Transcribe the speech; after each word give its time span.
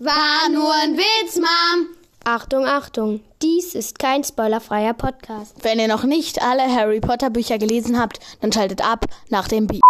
War 0.00 0.48
nur 0.50 0.72
ein 0.74 0.96
Witz, 0.98 1.36
Mom. 1.36 1.86
Achtung, 2.24 2.66
Achtung, 2.66 3.20
dies 3.42 3.76
ist 3.76 4.00
kein 4.00 4.24
spoilerfreier 4.24 4.92
Podcast. 4.92 5.54
Wenn 5.62 5.78
ihr 5.78 5.86
noch 5.86 6.02
nicht 6.02 6.42
alle 6.42 6.62
Harry 6.62 6.98
Potter 6.98 7.30
Bücher 7.30 7.58
gelesen 7.58 8.00
habt, 8.00 8.18
dann 8.40 8.50
schaltet 8.50 8.84
ab 8.84 9.04
nach 9.28 9.46
dem 9.46 9.68
Beat. 9.68 9.82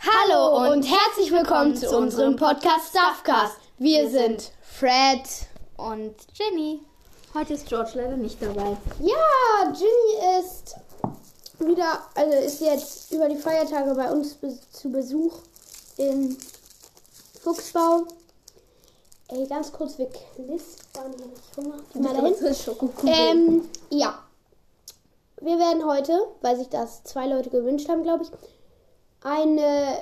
Hallo 0.00 0.72
und 0.72 0.82
herzlich 0.82 1.30
willkommen 1.30 1.76
zu 1.76 1.96
unserem 1.96 2.34
Podcast 2.34 2.88
Stuffcast. 2.90 3.58
Wir 3.78 4.10
sind 4.10 4.50
Fred 4.60 5.22
und 5.76 6.16
Jenny. 6.34 6.80
Heute 7.32 7.54
ist 7.54 7.68
George 7.68 7.92
leider 7.94 8.16
nicht 8.16 8.42
dabei. 8.42 8.76
Ja, 8.98 9.72
Ginny 9.72 10.40
ist 10.40 10.74
wieder, 11.60 12.02
also 12.16 12.36
ist 12.38 12.60
jetzt 12.60 13.12
über 13.12 13.28
die 13.28 13.36
Feiertage 13.36 13.94
bei 13.94 14.10
uns 14.10 14.34
be 14.34 14.58
zu 14.72 14.90
Besuch 14.90 15.34
in 15.96 16.36
Fuchsbau. 17.40 18.08
Ey, 19.30 19.46
ganz 19.46 19.70
kurz, 19.72 19.98
wir 19.98 20.08
knispern 20.08 21.12
hier 21.14 21.26
nicht 21.26 21.56
Hunger. 21.56 21.76
Mal 21.94 22.14
dahin. 22.14 22.56
Ähm, 23.06 23.68
ja. 23.90 24.22
Wir 25.40 25.58
werden 25.58 25.84
heute, 25.84 26.18
weil 26.40 26.56
sich 26.56 26.70
das 26.70 27.04
zwei 27.04 27.26
Leute 27.26 27.50
gewünscht 27.50 27.90
haben, 27.90 28.02
glaube 28.02 28.24
ich, 28.24 28.30
eine 29.22 29.98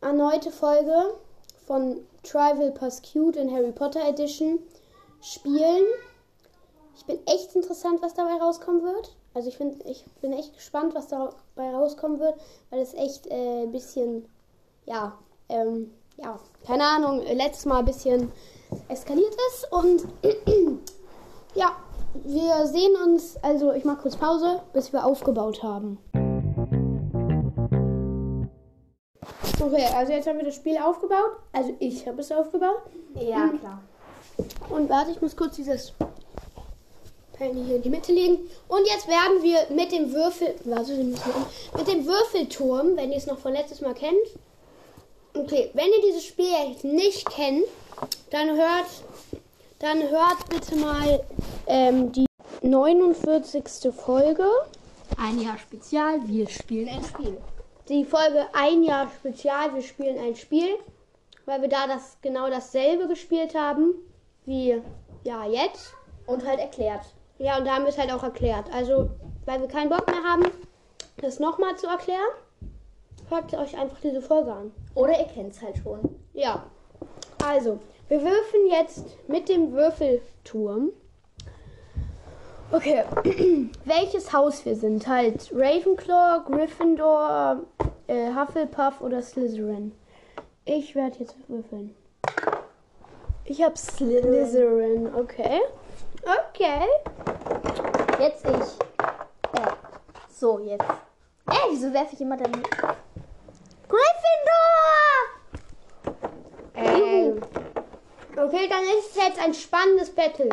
erneute 0.00 0.52
Folge 0.52 1.14
von 1.66 1.98
Trivial 2.22 2.70
Pursuit 2.70 3.34
in 3.34 3.52
Harry 3.52 3.72
Potter 3.72 4.08
Edition 4.08 4.60
spielen. 5.20 5.84
Ich 6.96 7.04
bin 7.06 7.18
echt 7.26 7.54
interessant, 7.56 8.00
was 8.02 8.14
dabei 8.14 8.36
rauskommen 8.36 8.84
wird. 8.84 9.16
Also 9.34 9.48
ich, 9.48 9.56
find, 9.56 9.84
ich 9.84 10.04
bin 10.20 10.32
echt 10.32 10.54
gespannt, 10.54 10.94
was 10.94 11.08
dabei 11.08 11.74
rauskommen 11.74 12.20
wird, 12.20 12.34
weil 12.70 12.80
es 12.80 12.94
echt 12.94 13.26
äh, 13.26 13.64
ein 13.64 13.72
bisschen, 13.72 14.28
ja, 14.86 15.18
ähm, 15.48 15.92
ja, 16.16 16.38
keine 16.64 16.84
Ahnung, 16.84 17.22
letztes 17.22 17.66
Mal 17.66 17.80
ein 17.80 17.84
bisschen 17.84 18.30
eskaliert 18.88 19.34
ist. 19.52 19.72
Und 19.72 20.06
ja, 21.54 21.76
wir 22.14 22.66
sehen 22.66 22.94
uns, 23.04 23.36
also 23.42 23.72
ich 23.72 23.84
mache 23.84 24.02
kurz 24.02 24.16
Pause, 24.16 24.62
bis 24.72 24.92
wir 24.92 25.04
aufgebaut 25.04 25.62
haben. 25.62 25.98
Okay, 29.60 29.86
also 29.94 30.12
jetzt 30.12 30.26
haben 30.26 30.38
wir 30.38 30.44
das 30.44 30.54
Spiel 30.54 30.78
aufgebaut. 30.78 31.36
Also 31.52 31.74
ich 31.78 32.06
habe 32.06 32.20
es 32.20 32.32
aufgebaut. 32.32 32.80
Ja, 33.14 33.48
klar. 33.48 33.82
Und 34.70 34.88
warte, 34.88 35.10
ich 35.10 35.20
muss 35.20 35.36
kurz 35.36 35.56
dieses 35.56 35.92
Penny 37.34 37.64
hier 37.64 37.76
in 37.76 37.82
die 37.82 37.90
Mitte 37.90 38.12
legen. 38.12 38.38
Und 38.68 38.86
jetzt 38.86 39.06
werden 39.06 39.42
wir 39.42 39.74
mit 39.74 39.92
dem 39.92 40.12
Würfel, 40.12 40.54
warte, 40.64 40.94
mit 40.94 41.88
dem 41.88 42.06
Würfelturm, 42.06 42.96
wenn 42.96 43.10
ihr 43.10 43.18
es 43.18 43.26
noch 43.26 43.38
von 43.38 43.52
letztes 43.52 43.80
Mal 43.80 43.94
kennt. 43.94 44.14
Okay, 45.34 45.70
wenn 45.74 45.86
ihr 45.86 46.02
dieses 46.06 46.24
Spiel 46.24 46.50
jetzt 46.68 46.84
nicht 46.84 47.28
kennt, 47.30 47.64
dann 48.30 48.48
hört, 48.56 48.86
dann 49.78 50.02
hört 50.02 50.48
bitte 50.48 50.76
mal 50.76 51.20
ähm, 51.66 52.12
die 52.12 52.26
49. 52.62 53.92
Folge. 53.94 54.48
Ein 55.16 55.40
Jahr 55.40 55.58
Spezial, 55.58 56.20
wir 56.26 56.48
spielen 56.48 56.88
ein 56.88 57.04
Spiel. 57.04 57.38
Die 57.88 58.04
Folge 58.04 58.46
ein 58.52 58.82
Jahr 58.82 59.10
Spezial, 59.18 59.74
wir 59.74 59.82
spielen 59.82 60.18
ein 60.18 60.36
Spiel, 60.36 60.68
weil 61.46 61.60
wir 61.62 61.68
da 61.68 61.86
das 61.86 62.16
genau 62.22 62.48
dasselbe 62.48 63.08
gespielt 63.08 63.54
haben 63.54 63.94
wie 64.46 64.80
ja 65.24 65.46
jetzt. 65.46 65.94
Und 66.26 66.46
halt 66.46 66.60
erklärt. 66.60 67.04
Ja, 67.38 67.58
und 67.58 67.64
da 67.64 67.74
haben 67.74 67.82
wir 67.82 67.88
es 67.88 67.98
halt 67.98 68.12
auch 68.12 68.22
erklärt. 68.22 68.66
Also, 68.72 69.10
weil 69.46 69.60
wir 69.60 69.68
keinen 69.68 69.88
Bock 69.88 70.06
mehr 70.06 70.22
haben, 70.22 70.44
das 71.16 71.40
nochmal 71.40 71.76
zu 71.76 71.88
erklären, 71.88 72.20
hört 73.30 73.52
euch 73.54 73.76
einfach 73.76 73.98
diese 74.00 74.20
Folge 74.20 74.52
an. 74.52 74.72
Oder 74.94 75.18
ihr 75.18 75.26
kennt 75.26 75.54
es 75.54 75.62
halt 75.62 75.78
schon. 75.78 76.16
Ja. 76.34 76.64
Also, 77.44 77.78
wir 78.08 78.22
würfeln 78.22 78.66
jetzt 78.70 79.16
mit 79.28 79.48
dem 79.48 79.72
Würfelturm. 79.72 80.90
Okay, 82.72 83.04
welches 83.84 84.32
Haus 84.32 84.64
wir 84.64 84.76
sind? 84.76 85.06
Halt 85.08 85.50
Ravenclaw, 85.52 86.44
Gryffindor, 86.44 87.64
äh, 88.06 88.32
Hufflepuff 88.32 89.00
oder 89.00 89.22
Slytherin? 89.22 89.92
Ich 90.64 90.94
werde 90.94 91.18
jetzt 91.18 91.36
würfeln. 91.48 91.96
Ich 93.44 93.60
habe 93.64 93.76
Slytherin. 93.76 95.12
Okay. 95.14 95.60
Okay. 96.22 96.82
Jetzt 98.20 98.44
ich. 98.44 99.58
Äh, 99.60 99.72
so, 100.30 100.60
jetzt. 100.60 100.84
Ey, 101.48 101.56
wieso 101.70 101.92
werfe 101.92 102.14
ich 102.14 102.20
immer 102.20 102.36
dann. 102.36 102.52
Gryffindor! 103.88 104.60
Ähm. 106.76 107.40
Okay, 108.52 108.66
dann 108.68 108.82
ist 108.82 109.10
es 109.10 109.16
jetzt 109.16 109.40
ein 109.40 109.54
spannendes 109.54 110.10
Battle. 110.10 110.48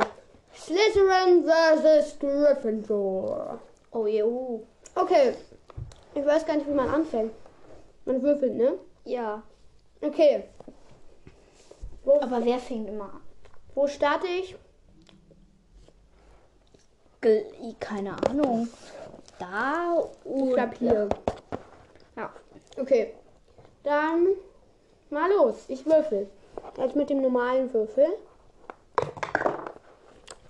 Slytherin 0.56 1.44
versus 1.44 2.19
Gryffindor. 2.19 3.59
Oh, 3.90 4.06
jo. 4.06 4.68
Okay. 4.94 5.34
Ich 6.13 6.24
weiß 6.24 6.46
gar 6.46 6.57
nicht, 6.57 6.68
wie 6.68 6.74
man 6.75 6.91
anfängt. 6.91 7.31
Man 8.06 8.22
würfelt, 8.22 8.53
ne? 8.53 8.78
Ja. 9.03 9.41
Okay. 10.00 10.44
Wo, 12.06 12.19
Aber 12.22 12.46
wer 12.46 12.59
fängt 12.59 12.88
immer 12.88 13.06
an? 13.06 13.22
wo 13.74 13.88
starte 13.88 14.28
ich? 14.28 14.56
Keine 17.80 18.16
Ahnung. 18.30 18.68
Da 19.40 20.03
Ich 20.24 20.31
und 20.31 20.53
glaube 20.53 20.75
hier. 20.78 21.09
Ja. 22.16 22.31
Okay. 22.80 23.16
Dann 23.81 24.28
mal 25.09 25.31
los. 25.31 25.66
Ich 25.68 25.84
würfel. 25.84 26.30
Jetzt 26.78 26.95
mit 26.95 27.09
dem 27.09 27.22
normalen 27.22 27.73
Würfel. 27.73 28.07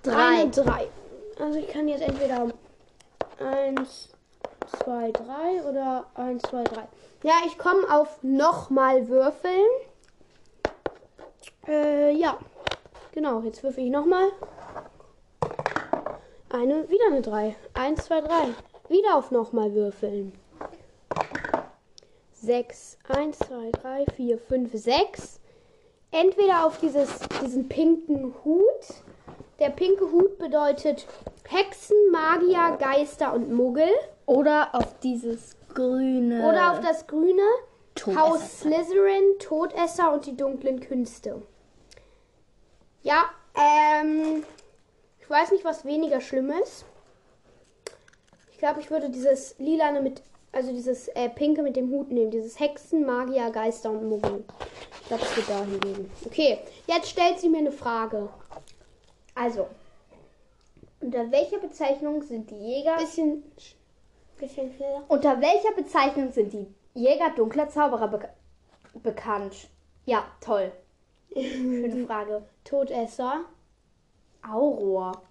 Drei. 0.03 0.41
Eine 0.41 0.51
drei. 0.51 0.87
Also 1.39 1.59
ich 1.59 1.67
kann 1.67 1.87
jetzt 1.87 2.01
entweder 2.01 2.47
eins, 3.39 4.09
zwei, 4.83 5.11
drei 5.11 5.63
oder 5.69 6.05
eins, 6.15 6.43
zwei, 6.43 6.63
drei. 6.63 6.87
Ja, 7.23 7.33
ich 7.45 7.57
komme 7.57 7.83
auf 7.93 8.23
nochmal 8.23 9.07
würfeln. 9.07 9.67
Äh, 11.67 12.11
ja. 12.11 12.37
Genau, 13.11 13.41
jetzt 13.41 13.63
würfel 13.63 13.85
ich 13.85 13.91
nochmal. 13.91 14.29
Eine, 16.49 16.89
wieder 16.89 17.07
eine 17.07 17.21
drei. 17.21 17.55
Eins, 17.73 18.05
zwei, 18.05 18.21
drei. 18.21 18.53
Wieder 18.89 19.15
auf 19.15 19.31
nochmal 19.31 19.73
würfeln. 19.73 20.33
Sechs. 22.33 22.97
Eins, 23.09 23.39
zwei, 23.39 23.71
drei, 23.71 24.05
vier, 24.15 24.37
fünf, 24.37 24.71
sechs. 24.73 25.39
Entweder 26.11 26.65
auf 26.65 26.79
dieses, 26.79 27.19
diesen 27.41 27.67
pinken 27.67 28.33
Hut. 28.43 28.63
Der 29.59 29.69
pinke 29.69 30.11
Hut 30.11 30.37
bedeutet 30.37 31.05
Hexen, 31.47 31.97
Magier, 32.11 32.77
Geister 32.77 33.33
und 33.33 33.51
Muggel. 33.51 33.89
Oder 34.25 34.69
auf 34.73 34.99
dieses 34.99 35.55
grüne. 35.73 36.47
Oder 36.47 36.71
auf 36.71 36.79
das 36.79 37.07
grüne 37.07 37.43
Todesser. 37.95 38.21
Haus 38.21 38.59
Slytherin, 38.59 39.39
Todesser 39.39 40.13
und 40.13 40.25
die 40.25 40.37
dunklen 40.37 40.79
Künste. 40.79 41.41
Ja, 43.01 43.25
ähm, 43.55 44.43
ich 45.19 45.29
weiß 45.29 45.51
nicht, 45.51 45.65
was 45.65 45.85
weniger 45.85 46.21
schlimm 46.21 46.51
ist. 46.63 46.85
Ich 48.51 48.59
glaube, 48.59 48.79
ich 48.79 48.89
würde 48.89 49.09
dieses 49.09 49.55
lilane 49.59 50.01
mit, 50.01 50.21
also 50.57 50.71
dieses 50.71 51.07
äh, 51.09 51.29
pinke 51.29 51.61
mit 51.61 51.75
dem 51.75 51.91
Hut 51.91 52.11
nehmen. 52.11 52.31
Dieses 52.31 52.59
Hexen, 52.59 53.05
Magier, 53.05 53.51
Geister 53.51 53.91
und 53.91 54.09
Muggel. 54.09 54.43
Es 55.07 55.37
wird 55.37 55.49
dahin 55.49 55.79
gehen. 55.79 56.11
Okay, 56.25 56.57
jetzt 56.87 57.09
stellt 57.09 57.39
sie 57.39 57.47
mir 57.47 57.59
eine 57.59 57.71
Frage. 57.71 58.27
Also. 59.35 59.67
Unter 60.99 61.31
welcher 61.31 61.59
Bezeichnung 61.59 62.23
sind 62.23 62.49
die 62.49 62.55
Jäger. 62.55 62.97
Bisschen, 62.97 63.43
bisschen 64.39 64.73
schneller. 64.73 65.03
Unter 65.07 65.39
welcher 65.39 65.73
Bezeichnung 65.75 66.31
sind 66.31 66.51
die 66.51 66.65
Jäger 66.95 67.29
dunkler 67.35 67.69
Zauberer 67.69 68.07
beka 68.07 68.29
bekannt? 69.03 69.69
Ja, 70.05 70.25
toll. 70.41 70.71
Schöne 71.35 72.03
Frage. 72.07 72.43
Todesser. 72.63 73.41
Auror. 74.41 75.21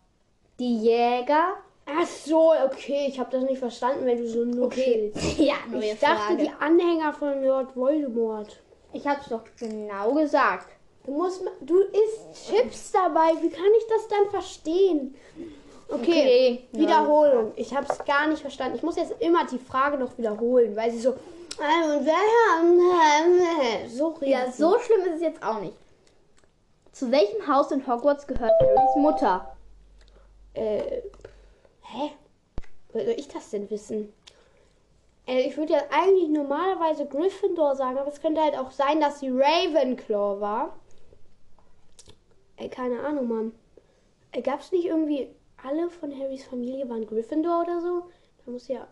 Die 0.61 0.79
Jäger. 0.79 1.57
Ach 1.89 2.07
so, 2.07 2.53
okay, 2.65 3.07
ich 3.09 3.19
habe 3.21 3.31
das 3.31 3.45
nicht 3.45 3.59
verstanden, 3.59 4.05
wenn 4.07 4.19
du 4.19 4.27
so 4.29 4.45
nur 4.45 4.71
chillst. 4.71 5.19
Ja, 5.39 5.55
neue 5.71 5.93
Ich 5.93 6.01
dachte, 6.01 6.17
Frage. 6.35 6.43
die 6.43 6.51
Anhänger 6.59 7.13
von 7.13 7.45
Lord 7.45 7.77
Voldemort. 7.77 8.61
ich 8.93 9.07
hab's 9.07 9.29
doch 9.29 9.43
genau 9.59 10.13
gesagt. 10.15 10.67
Du 11.05 11.13
musst, 11.13 11.43
du 11.61 11.79
isst 11.79 12.49
Chips 12.51 12.91
dabei. 12.91 13.31
Wie 13.41 13.51
kann 13.51 13.71
ich 13.79 13.87
das 13.89 14.09
dann 14.09 14.29
verstehen? 14.31 15.15
Okay, 15.89 16.01
Okay, 16.01 16.65
Wiederholung. 16.73 17.53
Ich 17.55 17.73
habe 17.77 17.87
es 17.89 18.05
gar 18.05 18.27
nicht 18.27 18.41
verstanden. 18.41 18.75
Ich 18.77 18.83
muss 18.83 18.97
jetzt 18.97 19.15
immer 19.21 19.47
die 19.47 19.59
Frage 19.59 19.97
noch 19.99 20.19
wiederholen, 20.19 20.75
weil 20.75 20.91
sie 20.91 20.99
so. 20.99 21.11
"Ähm, 21.61 22.01
wer- 22.05 23.89
So 23.89 24.17
Ja, 24.23 24.51
so 24.51 24.77
schlimm 24.81 25.03
ist 25.07 25.15
es 25.17 25.21
jetzt 25.21 25.43
auch 25.45 25.61
nicht. 25.61 25.77
Zu 26.91 27.13
welchem 27.13 27.47
Haus 27.47 27.71
in 27.71 27.87
Hogwarts 27.87 28.27
gehört 28.27 28.51
Harrys 28.61 28.97
Mutter? 28.97 29.57
Äh, 30.55 31.03
hä? 31.97 32.13
Woher 32.93 33.07
soll 33.07 33.19
ich 33.19 33.29
das 33.29 33.51
denn 33.51 33.71
wissen? 33.71 34.13
Äh, 35.27 35.43
ich 35.43 35.57
würde 35.57 35.75
ja 35.75 35.83
eigentlich 35.91 36.29
normalerweise 36.29 37.07
Gryffindor 37.07 37.75
sagen, 37.77 37.99
aber 37.99 38.09
es 38.09 38.21
könnte 38.21 38.43
halt 38.43 38.57
auch 38.57 38.71
sein, 38.71 39.01
dass 39.01 39.21
sie 39.21 39.31
Ravenclaw 39.31 40.41
war. 40.41 40.77
Ey, 42.57 42.69
keine 42.69 43.01
Ahnung, 43.01 43.29
Mann. 43.29 43.53
Ey, 44.33 44.43
gab's 44.43 44.73
nicht 44.73 44.87
irgendwie 44.87 45.29
alle 45.63 45.91
von 45.91 46.17
Harrys 46.19 46.45
Familie 46.45 46.89
waren 46.89 47.07
Gryffindor 47.07 47.63
oder 47.63 47.81
so? 47.81 48.11
Da 48.45 48.51
muss 48.51 48.69
ja. 48.69 48.87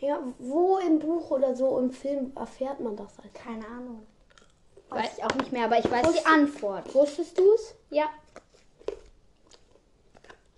Ja, 0.00 0.22
wo 0.38 0.78
im 0.78 0.98
Buch 0.98 1.30
oder 1.30 1.54
so 1.54 1.78
im 1.78 1.90
Film 1.90 2.32
erfährt 2.34 2.80
man 2.80 2.96
das 2.96 3.18
halt? 3.18 3.34
Keine 3.34 3.66
Ahnung. 3.66 4.06
Weiß 4.88 5.18
ich 5.18 5.24
auch 5.24 5.34
nicht 5.34 5.52
mehr, 5.52 5.66
aber 5.66 5.78
ich 5.78 5.88
weiß 5.88 6.12
die 6.12 6.26
Antwort. 6.26 6.92
Wusstest 6.94 7.38
du's? 7.38 7.74
Ja. 7.90 8.06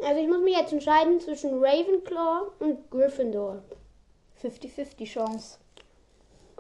Also 0.05 0.21
ich 0.21 0.29
muss 0.29 0.41
mich 0.41 0.57
jetzt 0.57 0.73
entscheiden 0.73 1.21
zwischen 1.21 1.63
Ravenclaw 1.63 2.51
und 2.59 2.91
Gryffindor. 2.91 3.63
50-50 4.43 5.05
Chance. 5.07 5.59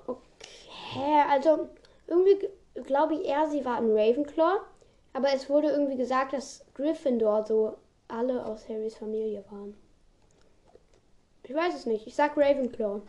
Okay, 0.06 1.22
also 1.28 1.68
irgendwie 2.06 2.48
glaube 2.84 3.14
ich 3.14 3.24
eher, 3.24 3.48
sie 3.48 3.64
war 3.64 3.78
ein 3.78 3.90
Ravenclaw. 3.90 4.60
Aber 5.14 5.32
es 5.34 5.50
wurde 5.50 5.70
irgendwie 5.70 5.96
gesagt, 5.96 6.32
dass 6.32 6.64
Gryffindor 6.74 7.44
so 7.44 7.76
alle 8.08 8.44
aus 8.46 8.68
Harrys 8.68 8.96
Familie 8.96 9.44
waren. 9.50 9.76
Ich 11.42 11.54
weiß 11.54 11.74
es 11.74 11.86
nicht. 11.86 12.06
Ich 12.06 12.14
sag 12.14 12.36
Ravenclaw. 12.36 13.02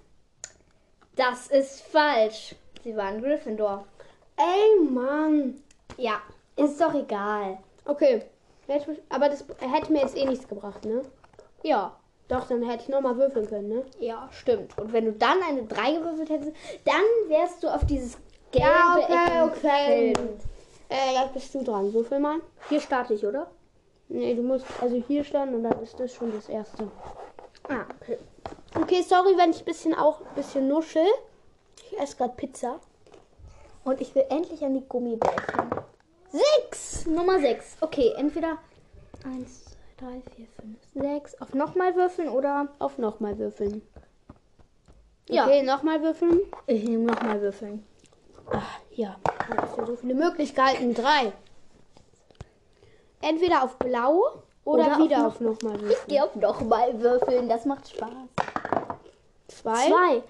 Das 1.15 1.47
ist 1.47 1.81
falsch. 1.81 2.55
Sie 2.83 2.95
waren 2.95 3.21
Gryffindor. 3.21 3.85
Ey, 4.35 4.83
Mann. 4.83 5.61
Ja, 5.97 6.21
ist 6.55 6.81
doch 6.81 6.93
egal. 6.93 7.59
Okay. 7.85 8.23
Aber 9.09 9.29
das 9.29 9.45
hätte 9.59 9.91
mir 9.91 10.01
jetzt 10.01 10.17
eh 10.17 10.25
nichts 10.25 10.47
gebracht, 10.47 10.85
ne? 10.85 11.01
Ja. 11.63 11.97
Doch, 12.29 12.47
dann 12.47 12.63
hätte 12.63 12.83
ich 12.83 12.89
nochmal 12.89 13.17
würfeln 13.17 13.47
können, 13.47 13.69
ne? 13.69 13.85
Ja, 13.99 14.29
stimmt. 14.31 14.77
Und 14.79 14.93
wenn 14.93 15.05
du 15.05 15.11
dann 15.11 15.41
eine 15.43 15.63
3 15.63 15.91
gewürfelt 15.93 16.29
hättest, 16.29 16.53
dann 16.85 17.03
wärst 17.27 17.61
du 17.63 17.67
auf 17.67 17.85
dieses 17.85 18.17
gelbe 18.51 18.67
Ja, 18.67 18.97
okay, 18.97 19.13
Ecken 19.13 19.41
okay. 19.43 20.13
gefilmt. 20.13 20.41
Äh, 20.89 21.13
jetzt 21.21 21.33
bist 21.33 21.53
du 21.53 21.63
dran. 21.63 21.93
Würfel 21.93 22.19
mal. 22.19 22.39
Hier 22.69 22.79
starte 22.79 23.13
ich, 23.13 23.25
oder? 23.25 23.51
Nee, 24.07 24.35
du 24.35 24.41
musst 24.41 24.65
also 24.81 24.95
hier 24.95 25.23
standen 25.23 25.55
und 25.55 25.63
dann 25.63 25.81
ist 25.81 25.99
das 25.99 26.13
schon 26.13 26.31
das 26.33 26.47
erste. 26.49 26.89
Ah, 27.67 27.85
okay. 28.01 28.17
Okay, 28.79 29.01
sorry, 29.01 29.37
wenn 29.37 29.51
ich 29.51 29.59
ein 29.59 29.65
bisschen 29.65 29.93
auch 29.93 30.21
ein 30.21 30.35
bisschen 30.35 30.67
nuschel. 30.67 31.05
Ich 31.91 31.99
esse 31.99 32.15
gerade 32.15 32.33
Pizza. 32.35 32.79
Und 33.83 34.01
ich 34.01 34.13
will 34.15 34.25
endlich 34.29 34.63
an 34.63 34.73
die 34.75 34.87
Gummibärchen. 34.87 35.69
Sechs! 36.31 36.72
Nummer 37.05 37.39
sechs. 37.39 37.77
Okay, 37.81 38.13
entweder 38.17 38.57
eins, 39.25 39.65
zwei, 39.97 40.05
drei, 40.05 40.21
vier, 40.35 40.47
fünf, 40.59 40.77
sechs. 40.93 41.39
Auf 41.41 41.53
nochmal 41.53 41.95
würfeln 41.95 42.29
oder 42.29 42.67
Auf 42.79 42.97
nochmal 42.97 43.37
würfeln. 43.37 43.81
Ja. 45.29 45.45
Okay, 45.45 45.63
nochmal 45.63 46.01
würfeln. 46.01 46.41
ich 46.67 46.83
nehme 46.83 47.05
nochmal 47.05 47.41
würfeln. 47.41 47.85
Ach, 48.51 48.79
ja, 48.91 49.15
da 49.49 49.61
hast 49.61 49.77
du 49.77 49.85
so 49.85 49.95
viele 49.95 50.15
Möglichkeiten. 50.15 50.93
Drei. 50.93 51.31
Entweder 53.21 53.63
auf 53.63 53.77
blau 53.77 54.21
oder, 54.65 54.83
Oder 54.83 54.91
auf 54.93 54.97
wieder 54.99 55.17
noch- 55.19 55.25
auf 55.27 55.39
nochmal 55.41 55.75
Ich 55.75 55.81
würfeln. 55.83 56.07
gehe 56.07 56.23
auf 56.23 56.35
nochmal 56.35 57.01
würfeln, 57.01 57.47
das 57.49 57.65
macht 57.65 57.89
Spaß. 57.89 58.09
Zwei. 59.47 59.87
Zwei. 59.87 60.23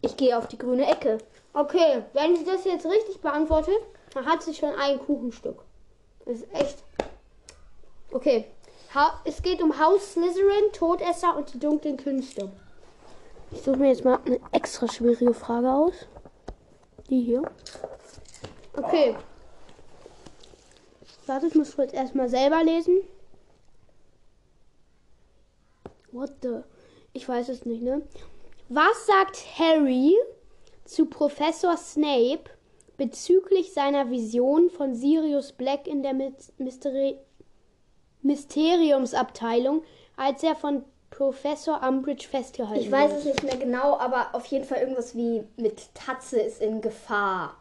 Ich 0.00 0.16
gehe 0.16 0.36
auf 0.36 0.48
die 0.48 0.58
grüne 0.58 0.90
Ecke. 0.90 1.18
Okay, 1.54 2.02
wenn 2.14 2.34
sie 2.36 2.44
das 2.44 2.64
jetzt 2.64 2.86
richtig 2.86 3.20
beantwortet, 3.20 3.76
dann 4.14 4.26
hat 4.26 4.42
sie 4.42 4.54
schon 4.54 4.74
ein 4.74 4.98
Kuchenstück. 4.98 5.62
Das 6.24 6.36
ist 6.36 6.54
echt. 6.54 6.82
Okay. 8.12 8.46
Ha 8.94 9.20
es 9.24 9.42
geht 9.42 9.62
um 9.62 9.78
Haus 9.78 10.12
Slytherin, 10.12 10.72
Todesser 10.72 11.36
und 11.36 11.52
die 11.54 11.58
dunklen 11.58 11.96
Künste. 11.96 12.50
Ich 13.50 13.62
suche 13.62 13.76
mir 13.76 13.88
jetzt 13.88 14.04
mal 14.04 14.18
eine 14.24 14.40
extra 14.52 14.88
schwierige 14.88 15.34
Frage 15.34 15.70
aus. 15.70 15.94
Die 17.08 17.22
hier. 17.22 17.42
Okay. 18.76 19.16
Warte, 21.26 21.46
ich 21.46 21.54
muss 21.54 21.76
kurz 21.76 21.92
erstmal 21.92 22.28
selber 22.28 22.62
lesen. 22.64 23.00
What 26.10 26.32
the? 26.42 26.60
Ich 27.12 27.28
weiß 27.28 27.48
es 27.48 27.64
nicht, 27.64 27.82
ne? 27.82 28.02
Was 28.68 29.06
sagt 29.06 29.58
Harry 29.58 30.16
zu 30.84 31.06
Professor 31.06 31.76
Snape 31.76 32.44
bezüglich 32.96 33.72
seiner 33.72 34.10
Vision 34.10 34.70
von 34.70 34.94
Sirius 34.94 35.52
Black 35.52 35.86
in 35.86 36.02
der 36.02 36.12
Mys- 36.14 36.52
Mysteri 36.58 37.18
Mysteriumsabteilung, 38.22 39.82
als 40.16 40.42
er 40.42 40.54
von 40.54 40.84
Professor 41.10 41.82
Umbridge 41.82 42.26
festgehalten 42.28 42.82
Ich 42.82 42.90
weiß 42.90 43.12
es 43.12 43.24
nicht 43.24 43.42
mehr 43.42 43.56
genau, 43.56 43.98
aber 43.98 44.34
auf 44.34 44.46
jeden 44.46 44.64
Fall 44.64 44.78
irgendwas 44.78 45.14
wie 45.16 45.44
mit 45.56 45.94
Tatze 45.94 46.40
ist 46.40 46.62
in 46.62 46.80
Gefahr. 46.80 47.56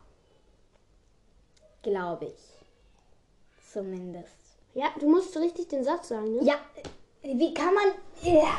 Glaube 1.81 2.25
ich. 2.25 3.71
Zumindest. 3.73 4.29
Ja, 4.73 4.85
du 4.99 5.09
musst 5.09 5.35
richtig 5.37 5.67
den 5.69 5.83
Satz 5.83 6.09
sagen, 6.09 6.35
ne? 6.35 6.43
Ja, 6.43 6.55
wie 7.23 7.53
kann 7.53 7.73
man 7.73 7.91
ja, 8.21 8.53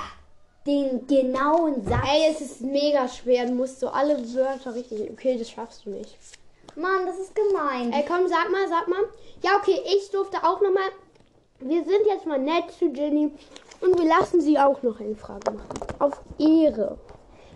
den 0.66 1.06
genauen 1.06 1.84
Satz. 1.84 2.06
Ey, 2.10 2.30
es 2.30 2.40
ist 2.40 2.60
mega 2.60 3.08
schwer. 3.08 3.46
Du 3.46 3.54
musst 3.54 3.80
so 3.80 3.88
alle 3.88 4.18
Wörter 4.34 4.74
richtig. 4.74 5.10
Okay, 5.10 5.38
das 5.38 5.50
schaffst 5.50 5.86
du 5.86 5.90
nicht. 5.90 6.16
Mann, 6.76 7.06
das 7.06 7.18
ist 7.18 7.34
gemein. 7.34 7.92
Ey, 7.92 8.04
komm, 8.06 8.28
sag 8.28 8.50
mal, 8.50 8.68
sag 8.68 8.88
mal. 8.88 9.02
Ja, 9.42 9.56
okay, 9.56 9.78
ich 9.84 10.10
durfte 10.10 10.38
auch 10.38 10.60
nochmal. 10.60 10.90
Wir 11.60 11.84
sind 11.84 12.06
jetzt 12.06 12.26
mal 12.26 12.38
nett 12.38 12.70
zu 12.78 12.90
Ginny 12.90 13.30
und 13.80 13.98
wir 13.98 14.08
lassen 14.08 14.40
sie 14.40 14.58
auch 14.58 14.82
noch 14.82 14.98
eine 15.00 15.14
Frage 15.14 15.52
machen. 15.52 15.68
Auf 15.98 16.20
Ehre. 16.38 16.98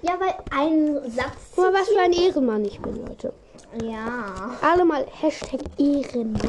Ja, 0.03 0.21
weil 0.21 0.35
ein 0.51 1.11
Satz. 1.11 1.53
Guck 1.55 1.65
mal, 1.65 1.75
was 1.75 1.89
für 1.89 2.01
ein 2.01 2.13
Ehrenmann 2.13 2.65
ich 2.65 2.79
bin, 2.81 3.05
Leute. 3.07 3.33
Ja. 3.83 4.57
Alle 4.63 4.85
mal 4.85 5.07
Hashtag 5.21 5.61
Ehrenmann. 5.79 6.41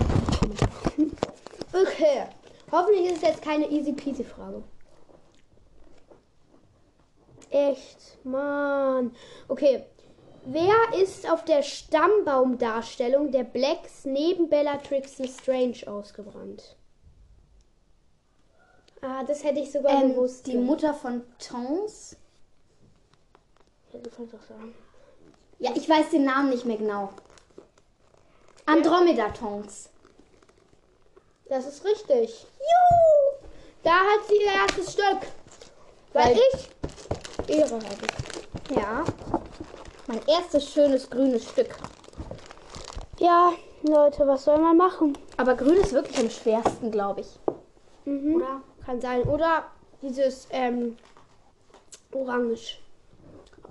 Okay. 1.73 2.25
Hoffentlich 2.71 3.05
ist 3.05 3.17
es 3.17 3.21
jetzt 3.21 3.41
keine 3.41 3.69
easy 3.69 3.93
peasy 3.93 4.23
Frage. 4.23 4.63
Echt, 7.49 8.17
Mann. 8.23 9.15
Okay. 9.47 9.85
Wer 10.49 11.01
ist 11.01 11.29
auf 11.29 11.43
der 11.43 11.61
Stammbaumdarstellung 11.61 13.31
der 13.33 13.43
Blacks 13.43 14.05
neben 14.05 14.47
Bellatrix 14.49 15.15
Strange 15.41 15.75
ausgebrannt? 15.87 16.77
Ah, 19.01 19.25
das 19.25 19.43
hätte 19.43 19.59
ich 19.59 19.69
sogar 19.73 19.91
Ähm, 20.01 20.11
gewusst. 20.11 20.47
die 20.47 20.55
Mutter 20.57 20.93
von 20.93 21.21
Tons. 21.37 22.15
Ja, 25.59 25.71
ich 25.75 25.89
weiß 25.89 26.11
den 26.11 26.23
Namen 26.23 26.49
nicht 26.51 26.63
mehr 26.63 26.77
genau. 26.77 27.09
Andromeda 28.65 29.29
Tons. 29.31 29.89
Das 31.49 31.67
ist 31.67 31.83
richtig. 31.83 32.45
Juhu! 32.57 33.47
Da 33.83 33.91
hat 33.95 34.27
sie 34.29 34.35
ihr 34.35 34.51
erstes 34.53 34.93
Stück. 34.93 35.27
Weil, 36.13 36.35
Weil- 36.35 36.39
ich 37.49 37.49
Ehre 37.57 37.75
habe. 37.75 38.79
Ja. 38.79 39.03
Mein 40.07 40.21
erstes 40.25 40.71
schönes 40.71 41.09
grünes 41.09 41.49
Stück. 41.49 41.75
Ja, 43.19 43.51
Leute, 43.83 44.25
was 44.25 44.45
soll 44.45 44.57
man 44.57 44.77
machen? 44.77 45.17
Aber 45.35 45.53
grün 45.55 45.75
ist 45.75 45.91
wirklich 45.91 46.17
am 46.17 46.29
schwersten, 46.29 46.91
glaube 46.91 47.21
ich. 47.21 47.39
Mhm. 48.05 48.35
Oder? 48.35 48.61
Kann 48.85 49.01
sein. 49.01 49.23
Oder 49.23 49.65
dieses 50.01 50.47
ähm, 50.51 50.95
Orange. 52.13 52.79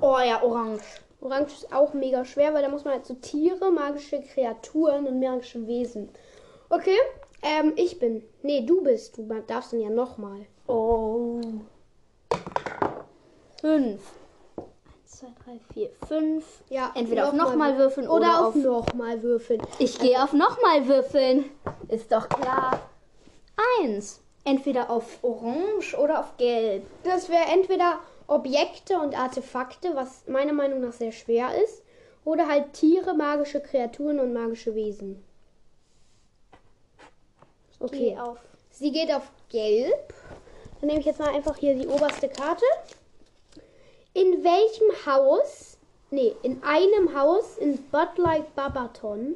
Oh 0.03 0.19
ja, 0.19 0.43
orange. 0.43 0.85
Orange 1.23 1.55
ist 1.55 1.73
auch 1.73 1.95
mega 1.95 2.23
schwer, 2.27 2.53
weil 2.53 2.63
da 2.63 2.69
muss 2.69 2.85
man 2.85 2.93
halt 2.93 3.07
so 3.07 3.15
Tiere, 3.15 3.73
magische 3.73 4.21
Kreaturen 4.21 5.07
und 5.07 5.19
magische 5.19 5.67
Wesen. 5.67 6.11
Okay, 6.69 6.99
ähm, 7.41 7.73
ich 7.77 7.99
bin. 7.99 8.23
Nee, 8.43 8.67
du 8.67 8.83
bist. 8.83 9.17
Du 9.17 9.23
darfst 9.47 9.73
dann 9.73 9.81
ja 9.81 9.89
nochmal. 9.89 10.45
Oh. 10.67 11.41
Fünf. 13.59 14.03
Eins, 15.07 15.19
zwei, 15.19 15.29
drei, 15.45 15.61
vier, 15.73 15.91
fünf. 16.09 16.45
Ja, 16.69 16.91
Entweder 16.95 17.29
auf 17.29 17.35
nochmal 17.35 17.79
würfeln 17.79 18.09
Oder, 18.09 18.17
oder 18.17 18.41
auf 18.41 18.57
auf. 18.57 18.57
nochmal 18.57 19.23
würfeln. 19.23 19.63
Ich 19.79 19.99
gehe 19.99 20.21
auf 20.23 20.33
nochmal 20.33 20.89
würfeln. 20.89 21.45
Ist 21.89 22.11
doch 22.11 22.29
klar. 22.29 22.81
Eins. 23.81 24.21
Entweder 24.45 24.91
auf 24.91 25.23
orange 25.23 25.95
oder 25.97 26.21
auf 26.21 26.37
gelb. 26.37 26.85
Das 27.05 27.29
wäre 27.29 27.45
entweder 27.53 28.01
Objekte 28.27 28.99
und 28.99 29.17
Artefakte, 29.19 29.95
was 29.95 30.27
meiner 30.27 30.53
Meinung 30.53 30.81
nach 30.81 30.93
sehr 30.93 31.13
schwer 31.13 31.51
ist, 31.63 31.83
oder 32.25 32.49
halt 32.49 32.73
Tiere, 32.73 33.15
magische 33.15 33.61
Kreaturen 33.61 34.19
und 34.19 34.33
magische 34.33 34.75
Wesen. 34.75 35.25
Okay. 37.79 38.17
Sie 38.71 38.91
geht 38.91 39.13
auf 39.13 39.31
Gelb. 39.51 40.15
Dann 40.81 40.89
nehme 40.89 41.01
ich 41.01 41.07
jetzt 41.07 41.21
mal 41.21 41.35
einfach 41.35 41.57
hier 41.57 41.75
die 41.75 41.87
oberste 41.87 42.29
Karte. 42.29 42.65
In 44.17 44.43
welchem 44.43 45.05
Haus, 45.05 45.77
nee, 46.11 46.35
in 46.43 46.63
einem 46.63 47.15
Haus 47.15 47.59
in 47.59 47.77
Budlight 47.91 48.55
Babaton 48.55 49.35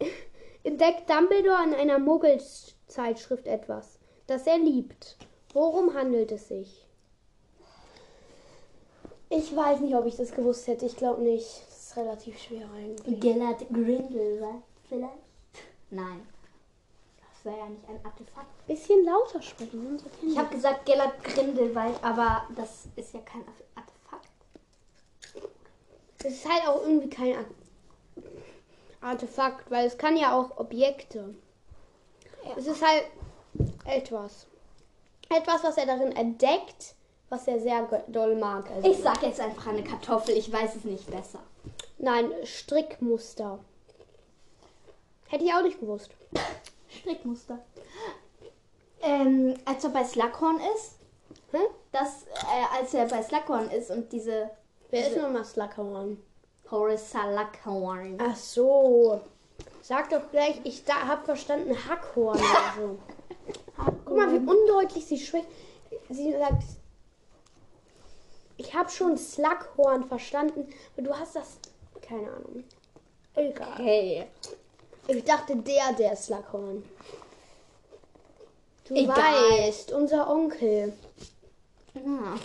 entdeckt 0.62 1.10
Dumbledore 1.10 1.62
in 1.64 1.74
einer 1.74 1.98
Muggelzeitschrift 1.98 3.46
etwas, 3.46 3.98
das 4.26 4.46
er 4.46 4.56
liebt. 4.56 5.18
Worum 5.52 5.92
handelt 5.92 6.32
es 6.32 6.48
sich? 6.48 6.86
Ich 9.28 9.54
weiß 9.54 9.80
nicht, 9.80 9.94
ob 9.94 10.06
ich 10.06 10.16
das 10.16 10.32
gewusst 10.32 10.66
hätte. 10.66 10.86
Ich 10.86 10.96
glaube 10.96 11.20
nicht. 11.20 11.66
Das 11.68 11.78
ist 11.78 11.96
relativ 11.98 12.38
schwer 12.38 12.70
eigentlich. 12.74 13.20
Gellert 13.20 13.68
Grindel, 13.68 14.62
vielleicht? 14.88 15.12
Nein. 15.90 16.26
Das 17.20 17.44
wäre 17.44 17.64
ja 17.64 17.68
nicht 17.68 17.86
ein 17.86 18.00
Artefakt. 18.02 18.66
Bisschen 18.66 19.04
lauter 19.04 19.42
sprechen. 19.42 19.98
Ich 20.22 20.38
habe 20.38 20.54
gesagt 20.54 20.86
Gellert 20.86 21.22
Grindelwald, 21.22 22.02
aber 22.02 22.44
das 22.56 22.86
ist 22.96 23.12
ja 23.12 23.20
kein 23.20 23.40
Artefakt. 23.40 23.69
Es 26.24 26.32
ist 26.34 26.48
halt 26.48 26.66
auch 26.68 26.82
irgendwie 26.82 27.08
kein 27.10 27.34
Ar- 27.36 27.44
Artefakt, 29.10 29.70
weil 29.70 29.86
es 29.86 29.96
kann 29.96 30.16
ja 30.16 30.38
auch 30.38 30.58
Objekte. 30.58 31.34
Es 32.56 32.66
ist 32.66 32.82
halt 32.86 33.04
etwas. 33.86 34.46
Etwas, 35.30 35.62
was 35.64 35.76
er 35.76 35.86
darin 35.86 36.12
entdeckt, 36.12 36.94
was 37.28 37.46
er 37.46 37.60
sehr 37.60 37.82
doll 38.08 38.34
mag. 38.36 38.68
Also 38.70 38.90
Ich 38.90 38.98
sag 38.98 39.22
jetzt 39.22 39.40
einfach 39.40 39.68
eine 39.68 39.84
Kartoffel, 39.84 40.36
ich 40.36 40.52
weiß 40.52 40.76
es 40.76 40.84
nicht 40.84 41.10
besser. 41.10 41.40
Nein, 41.98 42.30
Strickmuster. 42.44 43.58
Hätte 45.28 45.44
ich 45.44 45.52
auch 45.54 45.62
nicht 45.62 45.78
gewusst. 45.80 46.10
Strickmuster. 46.88 47.58
Ähm, 49.02 49.54
als 49.64 49.84
er 49.84 49.90
bei 49.90 50.04
Slughorn 50.04 50.60
ist, 50.76 50.96
Hm? 51.52 51.60
das, 51.92 52.24
äh, 52.24 52.78
als 52.78 52.92
er 52.94 53.06
bei 53.06 53.22
Slughorn 53.22 53.70
ist 53.70 53.90
und 53.90 54.12
diese 54.12 54.50
Wer 54.90 55.08
ist 55.08 55.16
nochmal 55.16 55.44
Slughorn? 55.44 56.22
Horace 56.70 57.10
Slughorn. 57.10 58.18
Ach 58.20 58.36
so. 58.36 59.20
Sag 59.82 60.10
doch 60.10 60.30
gleich, 60.30 60.60
ich 60.64 60.84
da, 60.84 61.06
hab 61.06 61.24
verstanden 61.24 61.76
Hackhorn 61.88 62.38
oder 62.38 62.74
so. 62.76 62.98
Guck 64.04 64.16
mal, 64.16 64.32
wie 64.32 64.46
undeutlich 64.46 65.06
sie 65.06 65.18
spricht. 65.18 65.46
Sie 66.08 66.32
sagt, 66.32 66.64
ich 68.56 68.74
habe 68.74 68.90
schon 68.90 69.16
Slughorn 69.16 70.04
verstanden, 70.04 70.68
aber 70.94 71.02
du 71.06 71.16
hast 71.16 71.36
das, 71.36 71.58
keine 72.02 72.28
Ahnung. 72.28 72.64
Egal. 73.34 73.78
Hey. 73.78 74.26
Ich 75.06 75.24
dachte, 75.24 75.56
der, 75.56 75.92
der 75.98 76.14
Slughorn. 76.16 76.84
Du 78.86 78.94
Egal. 78.94 79.16
weißt, 79.16 79.92
unser 79.92 80.28
Onkel. 80.28 80.92
Ja. 81.94 82.38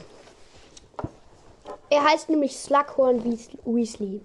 Er 1.96 2.04
heißt 2.04 2.28
nämlich 2.28 2.58
Slughorn 2.58 3.24
Weas- 3.24 3.48
Weasley. 3.64 4.20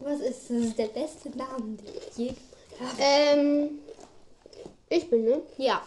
Was 0.00 0.20
ist 0.20 0.50
das? 0.50 0.56
ist 0.58 0.78
der 0.78 0.88
beste 0.88 1.30
Name, 1.30 1.76
den 1.76 1.86
ich 2.10 2.16
je 2.18 2.32
Ähm, 3.00 3.78
ich 4.90 5.08
bin, 5.08 5.24
ne? 5.24 5.40
Ja. 5.56 5.80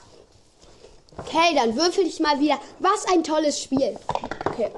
Okay, 1.19 1.53
dann 1.55 1.75
würfel 1.75 2.03
ich 2.07 2.19
mal 2.19 2.39
wieder. 2.39 2.57
Was 2.79 3.05
ein 3.13 3.23
tolles 3.23 3.59
Spiel. 3.61 3.95
Okay. 4.49 4.71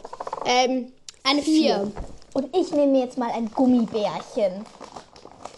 Ähm, 0.46 0.92
Eine 1.24 1.42
vier. 1.42 1.90
Und 2.34 2.54
ich 2.54 2.70
nehme 2.72 2.92
mir 2.92 3.06
jetzt 3.06 3.18
mal 3.18 3.32
ein 3.32 3.50
Gummibärchen. 3.50 4.66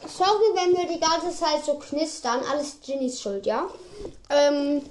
Sorry, 0.07 0.53
wenn 0.53 0.77
wir 0.77 0.87
die 0.93 0.99
ganze 0.99 1.35
Zeit 1.35 1.65
so 1.65 1.73
knistern. 1.79 2.41
Alles 2.51 2.77
Ginnys 2.85 3.19
Schuld, 3.19 3.47
ja? 3.47 3.67
Ähm, 4.29 4.83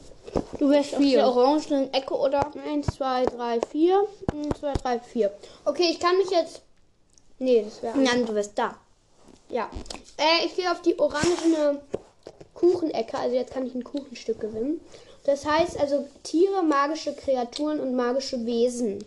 du 0.59 0.71
wirst 0.71 0.93
Die 0.93 0.97
vier. 0.97 1.27
orangenen 1.27 1.93
Ecke 1.93 2.15
oder? 2.15 2.51
Eins, 2.67 2.87
zwei, 2.89 3.25
drei, 3.27 3.61
vier. 3.71 4.07
Eins, 4.33 4.61
zwei, 4.61 4.73
drei, 4.75 4.99
vier. 5.01 5.33
Okay, 5.65 5.89
ich 5.91 6.01
kann 6.01 6.17
mich 6.19 6.31
jetzt. 6.31 6.63
Nee, 7.39 7.65
das 7.65 7.83
wäre. 7.83 7.99
Nein, 7.99 8.25
du 8.27 8.33
bist 8.33 8.53
da. 8.57 8.77
Ja. 9.49 9.69
Äh, 10.17 10.47
ich 10.47 10.55
gehe 10.57 10.71
auf 10.71 10.83
die 10.83 10.99
orangene 10.99 11.81
Kuchenecke. 12.55 13.19
Also 13.19 13.35
jetzt 13.37 13.53
kann 13.53 13.67
ich 13.67 13.75
ein 13.75 13.85
Kuchenstück 13.85 14.41
gewinnen. 14.41 14.81
Das 15.25 15.47
heißt 15.47 15.79
also 15.81 16.07
Tiere, 16.23 16.63
magische 16.63 17.15
Kreaturen 17.15 17.81
und 17.81 17.95
magische 17.95 18.45
Wesen. 18.45 19.05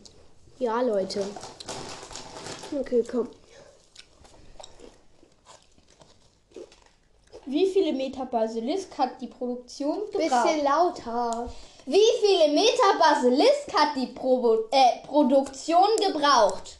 Ja, 0.59 0.81
Leute. 0.81 1.23
Okay, 2.79 3.03
komm. 3.09 3.29
Wie 7.47 7.65
viele 7.67 7.93
Meter 7.93 8.25
Basilisk 8.25 8.97
hat 8.97 9.21
die 9.21 9.27
Produktion 9.27 10.01
Bisschen 10.11 10.65
lauter. 10.65 11.49
Wie 11.85 12.03
viele 12.19 12.53
Meter 12.53 12.99
Basilisk 12.99 13.73
hat 13.73 13.95
die 13.95 14.07
Probo 14.07 14.65
äh, 14.71 15.05
Produktion 15.07 15.87
gebraucht? 16.05 16.77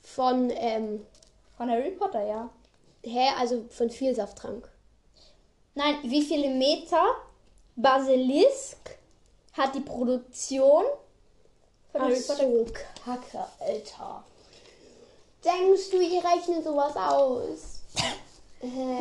Von, 0.00 0.50
ähm, 0.50 1.04
Von 1.56 1.68
Harry 1.68 1.90
Potter, 1.90 2.24
ja. 2.24 2.48
hä, 3.02 3.30
also 3.36 3.64
von 3.68 3.90
Vielsafttrank. 3.90 4.70
Nein, 5.74 5.96
wie 6.04 6.22
viele 6.22 6.50
Meter 6.50 7.04
Basilisk 7.74 8.96
hat 9.54 9.74
die 9.74 9.80
Produktion 9.80 10.84
von 11.90 12.00
Ach 12.00 12.04
Harry 12.04 12.20
Potter 12.20 12.48
so, 12.48 12.66
Kacke, 13.04 13.44
Alter. 13.58 14.24
Denkst 15.44 15.90
du, 15.90 16.00
ihr 16.00 16.22
rechnet 16.24 16.62
sowas 16.62 16.94
aus? 16.94 17.73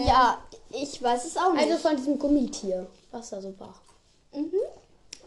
Ja, 0.06 0.40
ich 0.70 1.02
weiß 1.02 1.26
es 1.26 1.38
auch 1.38 1.54
nicht. 1.54 1.70
Also 1.72 1.78
von 1.88 1.96
diesem 1.96 2.20
Gummitier, 2.20 2.86
was 3.12 3.30
da 3.30 3.42
so 3.42 3.54
war. 3.60 3.76